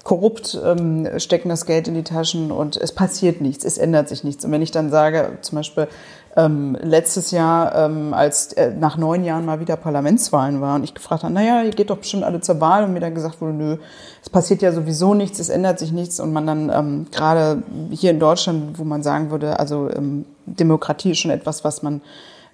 [0.05, 4.25] korrupt, ähm, stecken das Geld in die Taschen und es passiert nichts, es ändert sich
[4.25, 4.45] nichts.
[4.45, 5.89] Und wenn ich dann sage, zum Beispiel,
[6.37, 10.95] ähm, letztes Jahr, ähm, als äh, nach neun Jahren mal wieder Parlamentswahlen war und ich
[10.95, 13.53] gefragt habe, naja, ihr geht doch bestimmt alle zur Wahl und mir dann gesagt wurde,
[13.53, 13.77] nö,
[14.23, 18.13] es passiert ja sowieso nichts, es ändert sich nichts und man dann ähm, gerade hier
[18.13, 22.01] in Deutschland, wo man sagen würde, also ähm, Demokratie ist schon etwas, was man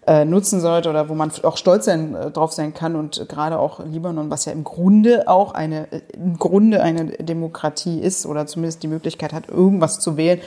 [0.08, 3.58] äh, nutzen sollte oder wo man auch stolz sein, äh, drauf sein kann und gerade
[3.58, 8.46] auch Libanon, was ja im Grunde auch eine, äh, im Grunde eine Demokratie ist oder
[8.46, 10.40] zumindest die Möglichkeit hat, irgendwas zu wählen,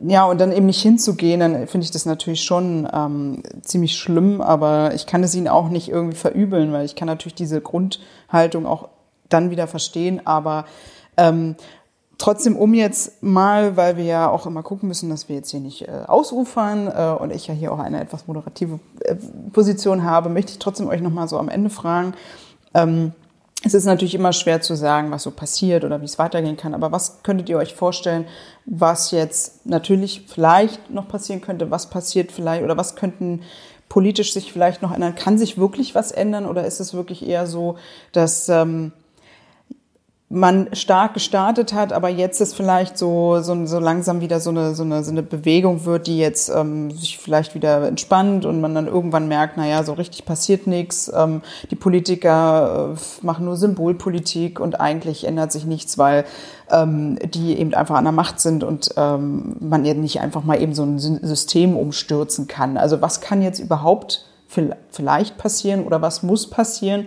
[0.00, 4.40] ja, und dann eben nicht hinzugehen, dann finde ich das natürlich schon ähm, ziemlich schlimm,
[4.40, 8.66] aber ich kann es ihnen auch nicht irgendwie verübeln, weil ich kann natürlich diese Grundhaltung
[8.66, 8.88] auch
[9.28, 10.66] dann wieder verstehen, aber
[11.16, 11.56] ähm,
[12.16, 15.60] trotzdem, um jetzt mal, weil wir ja auch immer gucken müssen, dass wir jetzt hier
[15.60, 19.16] nicht äh, ausufern äh, und ich ja hier auch eine etwas moderative äh,
[19.52, 22.14] Position habe, möchte ich trotzdem euch nochmal so am Ende fragen,
[22.74, 23.12] ähm,
[23.64, 26.74] es ist natürlich immer schwer zu sagen, was so passiert oder wie es weitergehen kann.
[26.74, 28.26] Aber was könntet ihr euch vorstellen,
[28.66, 31.70] was jetzt natürlich vielleicht noch passieren könnte?
[31.70, 33.42] Was passiert vielleicht oder was könnten
[33.88, 35.16] politisch sich vielleicht noch ändern?
[35.16, 37.78] Kann sich wirklich was ändern oder ist es wirklich eher so,
[38.12, 38.92] dass ähm,
[40.30, 44.74] man stark gestartet hat, aber jetzt ist vielleicht so, so, so langsam wieder so eine,
[44.74, 48.74] so, eine, so eine Bewegung wird, die jetzt ähm, sich vielleicht wieder entspannt und man
[48.74, 51.10] dann irgendwann merkt, naja, so richtig passiert nichts.
[51.14, 56.26] Ähm, die Politiker äh, machen nur Symbolpolitik und eigentlich ändert sich nichts, weil
[56.70, 60.60] ähm, die eben einfach an der Macht sind und ähm, man ja nicht einfach mal
[60.60, 62.76] eben so ein System umstürzen kann.
[62.76, 64.26] Also was kann jetzt überhaupt
[64.90, 67.06] vielleicht passieren oder was muss passieren?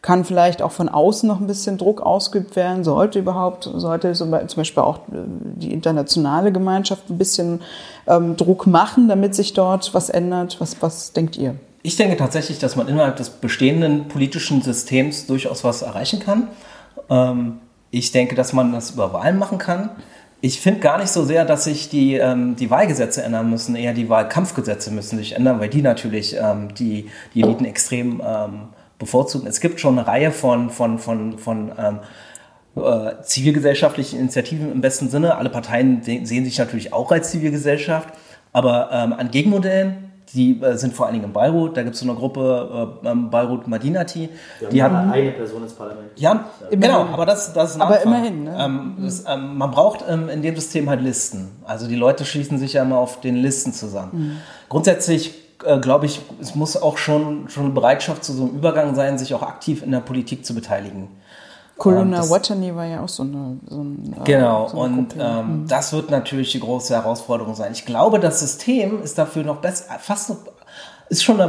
[0.00, 4.30] Kann vielleicht auch von außen noch ein bisschen Druck ausgeübt werden, sollte überhaupt, sollte zum
[4.30, 5.24] Beispiel auch äh,
[5.56, 7.60] die internationale Gemeinschaft ein bisschen
[8.06, 10.60] ähm, Druck machen, damit sich dort was ändert.
[10.60, 11.56] Was, was denkt ihr?
[11.82, 16.48] Ich denke tatsächlich, dass man innerhalb des bestehenden politischen Systems durchaus was erreichen kann.
[17.10, 17.58] Ähm,
[17.90, 19.90] ich denke, dass man das über Wahlen machen kann.
[20.40, 23.94] Ich finde gar nicht so sehr, dass sich die, ähm, die Wahlgesetze ändern müssen, eher
[23.94, 28.68] die Wahlkampfgesetze müssen sich ändern, weil die natürlich ähm, die, die Eliten extrem ähm,
[28.98, 29.46] bevorzugen.
[29.46, 32.00] Es gibt schon eine Reihe von, von, von, von ähm,
[32.76, 35.36] äh, zivilgesellschaftlichen Initiativen im besten Sinne.
[35.36, 38.08] Alle Parteien sehen sich natürlich auch als Zivilgesellschaft,
[38.52, 41.76] aber ähm, an Gegenmodellen, die äh, sind vor allen Dingen in Beirut.
[41.76, 44.28] Da gibt es so eine Gruppe äh, ähm, Beirut Madinati.
[44.60, 46.10] Die, die haben eine Person ins Parlament.
[46.16, 46.76] Ja, ja.
[46.78, 48.12] genau, aber das, das ist ein Aber Anfang.
[48.12, 48.44] immerhin.
[48.44, 48.56] Ne?
[48.58, 51.50] Ähm, das, ähm, man braucht ähm, in dem System halt Listen.
[51.64, 54.10] Also die Leute schließen sich ja immer auf den Listen zusammen.
[54.12, 54.36] Mhm.
[54.68, 58.94] Grundsätzlich äh, glaube ich, es muss auch schon, schon eine Bereitschaft zu so einem Übergang
[58.94, 61.08] sein, sich auch aktiv in der Politik zu beteiligen.
[61.76, 63.58] Colonna Watani war ja auch so eine.
[63.68, 65.68] So ein, äh, genau, so eine und ähm, mhm.
[65.68, 67.72] das wird natürlich die große Herausforderung sein.
[67.72, 70.38] Ich glaube, das System ist dafür noch besser, fast noch
[71.08, 71.40] ist schon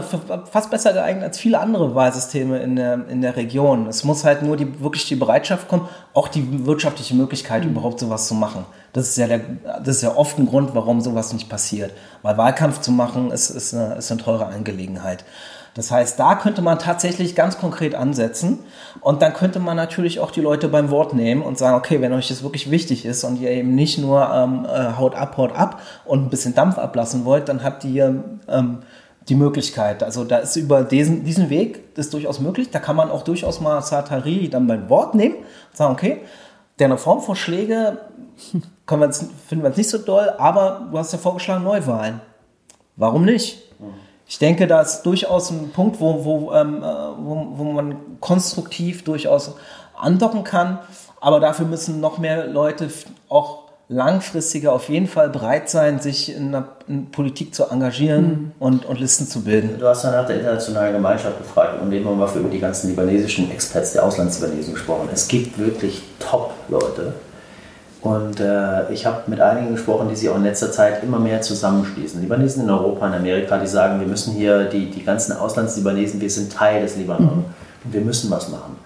[0.52, 3.88] fast besser geeignet als viele andere Wahlsysteme in der, in der Region.
[3.88, 7.72] Es muss halt nur die, wirklich die Bereitschaft kommen, auch die wirtschaftliche Möglichkeit, mhm.
[7.72, 8.66] überhaupt sowas zu machen.
[8.94, 9.42] Das ist, ja der,
[9.84, 11.92] das ist ja oft ein Grund, warum sowas nicht passiert.
[12.22, 15.26] Weil Wahlkampf zu machen, ist, ist, eine, ist eine teure Angelegenheit.
[15.76, 18.60] Das heißt, da könnte man tatsächlich ganz konkret ansetzen
[19.02, 22.12] und dann könnte man natürlich auch die Leute beim Wort nehmen und sagen, okay, wenn
[22.12, 25.56] euch das wirklich wichtig ist und ihr eben nicht nur ähm, äh, haut ab, haut
[25.56, 28.80] ab und ein bisschen Dampf ablassen wollt, dann habt ihr ähm,
[29.30, 30.04] die Möglichkeit.
[30.04, 32.70] Also da ist über diesen, diesen Weg das durchaus möglich.
[32.72, 36.22] Da kann man auch durchaus mal Satari dann beim Wort nehmen und sagen, okay,
[36.78, 38.00] deine Reformvorschläge
[38.86, 42.22] können wir jetzt, finden wir jetzt nicht so doll, aber du hast ja vorgeschlagen Neuwahlen.
[42.96, 43.62] Warum nicht?
[44.28, 49.04] Ich denke, da ist durchaus ein Punkt, wo, wo, ähm, äh, wo, wo man konstruktiv
[49.04, 49.56] durchaus
[49.98, 50.80] andocken kann.
[51.20, 52.90] Aber dafür müssen noch mehr Leute
[53.28, 56.64] auch langfristiger auf jeden Fall bereit sein, sich in der
[57.12, 58.52] Politik zu engagieren mhm.
[58.60, 59.80] und, und Listen zu bilden.
[59.80, 62.60] Du hast dann nach der internationalen Gemeinschaft gefragt und eben haben wir für über die
[62.60, 65.10] ganzen libanesischen Experts der Auslandslibanesen gesprochen.
[65.12, 67.14] Es gibt wirklich Top-Leute.
[68.02, 71.42] Und äh, ich habe mit einigen gesprochen, die sich auch in letzter Zeit immer mehr
[71.42, 72.22] zusammenschließen.
[72.22, 76.30] Libanesen in Europa, in Amerika, die sagen, wir müssen hier, die, die ganzen Auslandslibanesen, wir
[76.30, 77.46] sind Teil des Libanon mhm.
[77.84, 78.78] und wir müssen was machen.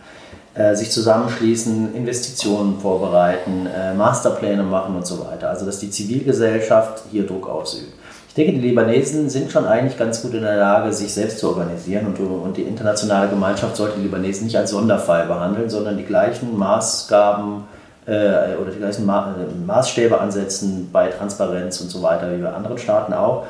[0.55, 5.49] Äh, sich zusammenschließen, Investitionen vorbereiten, äh, Masterpläne machen und so weiter.
[5.49, 7.91] Also dass die Zivilgesellschaft hier Druck ausübt.
[8.27, 11.49] Ich denke, die Libanesen sind schon eigentlich ganz gut in der Lage, sich selbst zu
[11.49, 16.03] organisieren und, und die internationale Gemeinschaft sollte die Libanesen nicht als Sonderfall behandeln, sondern die
[16.03, 17.63] gleichen Maßgaben
[18.05, 19.33] äh, oder die gleichen Ma
[19.65, 23.47] Maßstäbe ansetzen bei Transparenz und so weiter wie bei anderen Staaten auch.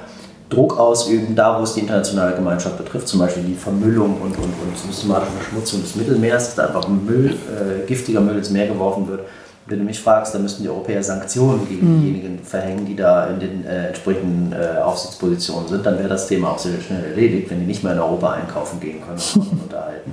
[0.54, 4.44] Druck ausüben, da wo es die internationale Gemeinschaft betrifft, zum Beispiel die Vermüllung und, und,
[4.44, 9.08] und systematische Verschmutzung des Mittelmeers, dass da einfach Müll, äh, giftiger Müll ins Meer geworfen
[9.08, 9.22] wird.
[9.66, 12.02] Wenn du mich fragst, dann müssten die Europäer Sanktionen gegen mhm.
[12.02, 15.86] diejenigen verhängen, die da in den äh, entsprechenden äh, Aufsichtspositionen sind.
[15.86, 18.80] Dann wäre das Thema auch sehr schnell erledigt, wenn die nicht mehr in Europa einkaufen
[18.82, 20.12] gehen können und unterhalten.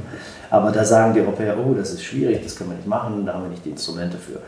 [0.51, 3.35] Aber da sagen die Europäer, oh, das ist schwierig, das können wir nicht machen, da
[3.35, 4.39] haben wir nicht die Instrumente für.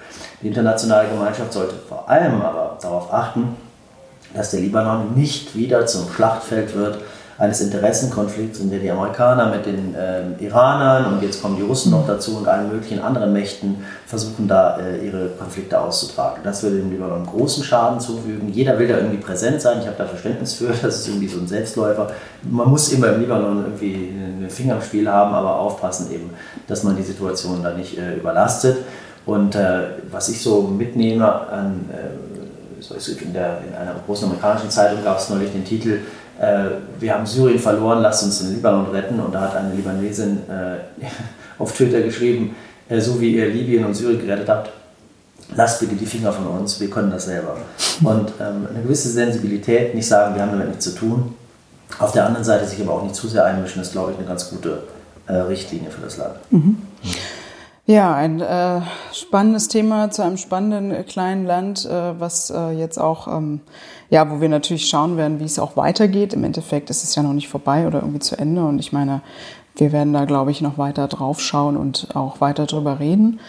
[0.41, 3.57] Die internationale Gemeinschaft sollte vor allem aber darauf achten,
[4.35, 6.99] dass der Libanon nicht wieder zum Schlachtfeld wird
[7.39, 11.91] eines Interessenkonflikts, in dem die Amerikaner mit den äh, Iranern und jetzt kommen die Russen
[11.91, 16.43] noch dazu und allen möglichen anderen Mächten versuchen da äh, ihre Konflikte auszutragen.
[16.45, 18.53] Das würde dem Libanon großen Schaden zufügen.
[18.53, 19.79] Jeder will da irgendwie präsent sein.
[19.81, 20.73] Ich habe da Verständnis für.
[20.83, 22.13] Das ist irgendwie so ein Selbstläufer.
[22.43, 26.31] Man muss immer im Libanon irgendwie ein Finger im Spiel haben, aber aufpassen eben,
[26.69, 28.79] dass man die Situation da nicht äh, überlastet.
[29.25, 31.89] Und äh, was ich so mitnehme an
[32.91, 36.01] in, der, in einer großen amerikanischen Zeitung gab es neulich den Titel,
[36.41, 39.21] äh, wir haben Syrien verloren, lasst uns den Libanon retten.
[39.21, 41.05] Und da hat eine Libanesin äh,
[41.59, 42.57] auf Twitter geschrieben,
[42.89, 44.71] äh, so wie ihr Libyen und Syrien gerettet habt,
[45.55, 47.57] lasst bitte die Finger von uns, wir können das selber.
[48.03, 51.35] Und ähm, eine gewisse Sensibilität, nicht sagen, wir haben damit nichts zu tun.
[51.99, 54.27] Auf der anderen Seite sich aber auch nicht zu sehr einmischen, ist, glaube ich, eine
[54.27, 54.85] ganz gute
[55.27, 56.35] äh, Richtlinie für das Land.
[56.51, 56.79] Mhm.
[57.85, 58.81] Ja, ein äh,
[59.13, 63.61] spannendes Thema zu einem spannenden äh, kleinen Land, äh, was äh, jetzt auch, ähm,
[64.09, 66.33] ja, wo wir natürlich schauen werden, wie es auch weitergeht.
[66.33, 68.65] Im Endeffekt ist es ja noch nicht vorbei oder irgendwie zu Ende.
[68.65, 69.21] Und ich meine,
[69.75, 73.41] wir werden da, glaube ich, noch weiter drauf schauen und auch weiter drüber reden.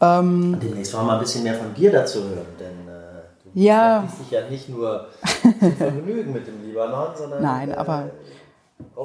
[0.00, 3.60] Ähm, Demnächst wollen wir mal ein bisschen mehr von dir dazu hören, denn äh, du
[3.60, 4.04] ja.
[4.20, 5.08] dich ja nicht nur
[5.42, 7.42] zum Vergnügen mit dem Libanon, sondern.
[7.42, 8.10] Nein, äh, aber.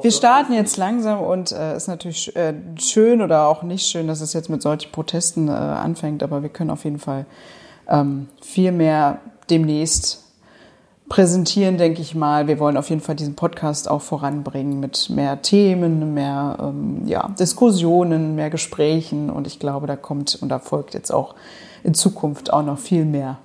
[0.01, 4.07] Wir starten jetzt langsam und es äh, ist natürlich äh, schön oder auch nicht schön,
[4.07, 7.25] dass es jetzt mit solchen Protesten äh, anfängt, aber wir können auf jeden Fall
[7.89, 9.19] ähm, viel mehr
[9.49, 10.23] demnächst
[11.09, 12.47] präsentieren, denke ich mal.
[12.47, 17.30] Wir wollen auf jeden Fall diesen Podcast auch voranbringen mit mehr Themen, mehr ähm, ja,
[17.39, 21.36] Diskussionen, mehr Gesprächen und ich glaube, da kommt und da folgt jetzt auch
[21.84, 23.38] in Zukunft auch noch viel mehr.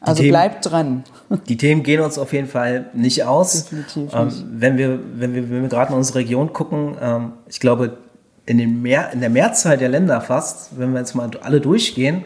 [0.00, 1.04] Also Themen, bleibt dran.
[1.46, 3.64] Die Themen gehen uns auf jeden Fall nicht aus.
[3.64, 4.44] Definitiv ähm, nicht.
[4.48, 7.98] Wenn wir, wenn wir, wenn wir gerade in unsere Region gucken, ähm, ich glaube,
[8.46, 12.24] in, den Mehr, in der Mehrzahl der Länder fast, wenn wir jetzt mal alle durchgehen,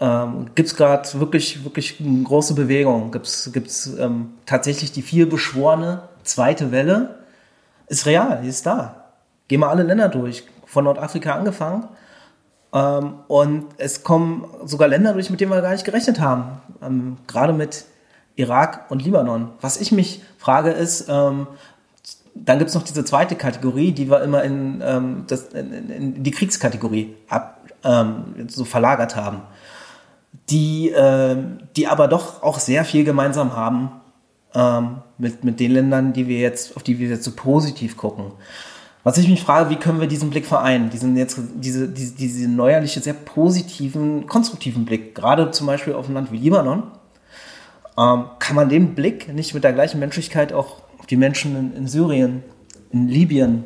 [0.00, 3.12] ähm, gibt es gerade wirklich, wirklich eine große Bewegung.
[3.12, 7.16] Gibt es ähm, tatsächlich die viel beschworene zweite Welle?
[7.86, 9.12] Ist real, die ist da.
[9.48, 11.88] Gehen wir alle Länder durch, von Nordafrika angefangen.
[12.72, 16.62] Ähm, und es kommen sogar Länder durch, mit denen wir gar nicht gerechnet haben.
[16.82, 17.84] Ähm, gerade mit
[18.36, 19.50] Irak und Libanon.
[19.60, 21.46] Was ich mich frage ist, ähm,
[22.34, 26.22] dann gibt es noch diese zweite Kategorie, die wir immer in, ähm, das, in, in
[26.22, 29.42] die Kriegskategorie ab, ähm, so verlagert haben
[30.50, 31.36] die, äh,
[31.76, 33.90] die aber doch auch sehr viel gemeinsam haben
[34.54, 38.32] ähm, mit, mit den Ländern, die wir jetzt, auf die wir jetzt so positiv gucken.
[39.04, 42.48] Was ich mich frage, wie können wir diesen Blick vereinen, diesen jetzt, diese, diese, diese
[42.48, 46.84] neuerliche, sehr positiven, konstruktiven Blick, gerade zum Beispiel auf ein Land wie Libanon,
[47.98, 51.76] ähm, kann man den Blick nicht mit der gleichen Menschlichkeit auch auf die Menschen in,
[51.76, 52.42] in Syrien,
[52.90, 53.64] in Libyen,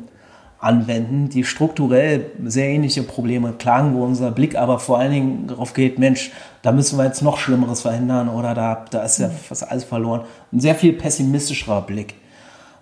[0.59, 5.73] anwenden, die strukturell sehr ähnliche Probleme klagen, wo unser Blick aber vor allen Dingen darauf
[5.73, 6.31] geht, Mensch,
[6.63, 10.21] da müssen wir jetzt noch Schlimmeres verhindern oder da, da ist ja fast alles verloren.
[10.51, 12.15] Ein sehr viel pessimistischerer Blick.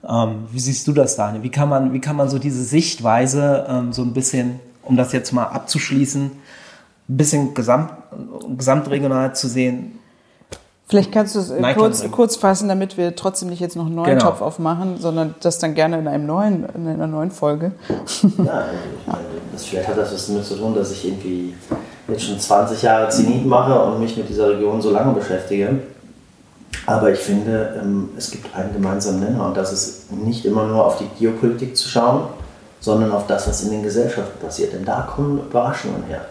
[0.07, 1.43] Ähm, wie siehst du das, Daniel?
[1.43, 5.11] Wie kann man, wie kann man so diese Sichtweise ähm, so ein bisschen, um das
[5.11, 6.31] jetzt mal abzuschließen,
[7.07, 7.91] ein bisschen gesamt,
[8.55, 9.99] gesamtregional zu sehen,
[10.87, 13.95] Vielleicht kannst du es äh, kurz, kurz fassen, damit wir trotzdem nicht jetzt noch einen
[13.95, 14.25] neuen genau.
[14.25, 17.71] Topf aufmachen, sondern das dann gerne in, einem neuen, in einer neuen Folge.
[18.37, 18.71] Ja, also
[19.01, 19.19] ich meine,
[19.51, 21.55] das, vielleicht hat das was damit zu tun, dass ich irgendwie
[22.07, 25.79] jetzt schon 20 Jahre Zenit mache und mich mit dieser Region so lange beschäftige.
[26.85, 30.85] Aber ich finde, ähm, es gibt einen gemeinsamen Nenner und das ist nicht immer nur
[30.85, 32.27] auf die Geopolitik zu schauen,
[32.79, 34.73] sondern auf das, was in den Gesellschaften passiert.
[34.73, 36.21] Denn da kommen Überraschungen her.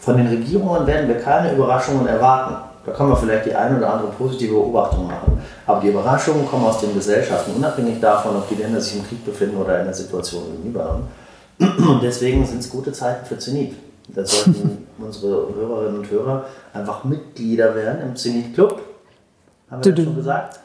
[0.00, 2.67] Von den Regierungen werden wir keine Überraschungen erwarten.
[2.88, 5.40] Da kann man vielleicht die eine oder andere positive Beobachtung machen.
[5.66, 9.24] Aber die Überraschungen kommen aus den Gesellschaften, unabhängig davon, ob die Länder sich im Krieg
[9.24, 11.02] befinden oder in einer Situation wie Libanon.
[11.58, 13.74] Und deswegen sind es gute Zeiten für Zenit.
[14.08, 18.80] Da sollten unsere Hörerinnen und Hörer einfach Mitglieder werden im Zenit Club.
[19.70, 20.60] Haben wir das schon gesagt?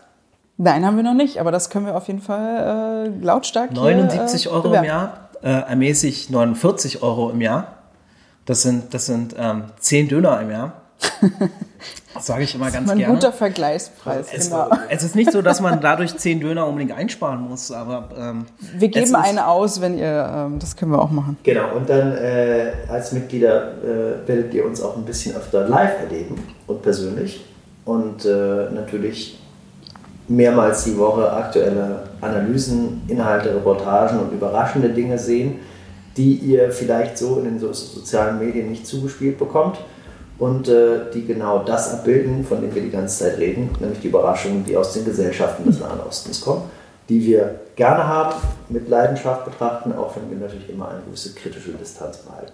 [0.57, 4.43] Nein, haben wir noch nicht, aber das können wir auf jeden Fall äh, lautstark 79
[4.43, 4.85] hier, äh, Euro bewerben.
[4.85, 7.67] im Jahr, äh, ermäßig 49 Euro im Jahr.
[8.45, 10.73] Das sind, das sind ähm, 10 Döner im Jahr.
[12.19, 13.05] Sage ich immer ganz gerne.
[13.05, 14.69] Ein guter Vergleichspreis, es, genau.
[14.89, 18.09] Es ist nicht so, dass man dadurch zehn Döner unbedingt einsparen muss, aber.
[18.17, 18.45] Ähm,
[18.77, 20.31] wir geben eine aus, wenn ihr.
[20.33, 21.37] Ähm, das können wir auch machen.
[21.43, 25.99] Genau, und dann äh, als Mitglieder äh, werdet ihr uns auch ein bisschen öfter live
[26.01, 26.35] erleben
[26.67, 27.43] und persönlich.
[27.85, 29.39] Und äh, natürlich
[30.27, 35.59] mehrmals die Woche aktuelle Analysen, Inhalte, Reportagen und überraschende Dinge sehen,
[36.15, 39.79] die ihr vielleicht so in den sozialen Medien nicht zugespielt bekommt
[40.39, 44.07] und äh, die genau das abbilden, von dem wir die ganze Zeit reden, nämlich die
[44.07, 46.63] Überraschungen, die aus den Gesellschaften des Nahen Ostens kommen,
[47.09, 48.35] die wir gerne haben,
[48.69, 52.53] mit Leidenschaft betrachten, auch wenn wir natürlich immer eine gewisse kritische Distanz behalten.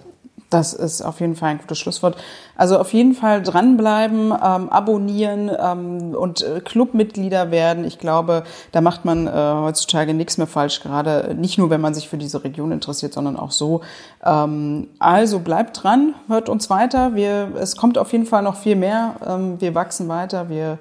[0.49, 2.17] Das ist auf jeden Fall ein gutes Schlusswort.
[2.55, 7.85] Also auf jeden Fall dranbleiben, ähm, abonnieren ähm, und äh, Clubmitglieder werden.
[7.85, 11.93] Ich glaube, da macht man äh, heutzutage nichts mehr falsch, gerade nicht nur, wenn man
[11.93, 13.81] sich für diese Region interessiert, sondern auch so.
[14.25, 17.13] Ähm, also bleibt dran, hört uns weiter.
[17.13, 19.15] Wir, es kommt auf jeden Fall noch viel mehr.
[19.27, 20.79] Ähm, wir wachsen weiter, wir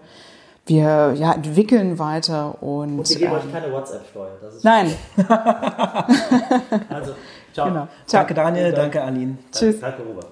[0.68, 2.98] wir ja, entwickeln weiter und.
[2.98, 4.28] Und wir geben ähm, euch keine WhatsApp-Steuer.
[4.62, 4.94] Nein.
[6.90, 7.12] also
[7.58, 7.68] Ciao.
[7.68, 7.88] Genau.
[8.06, 8.20] Ciao.
[8.20, 9.38] Danke Daniel, danke Aline.
[9.50, 9.80] Tschüss.
[9.80, 10.26] Danke Robert.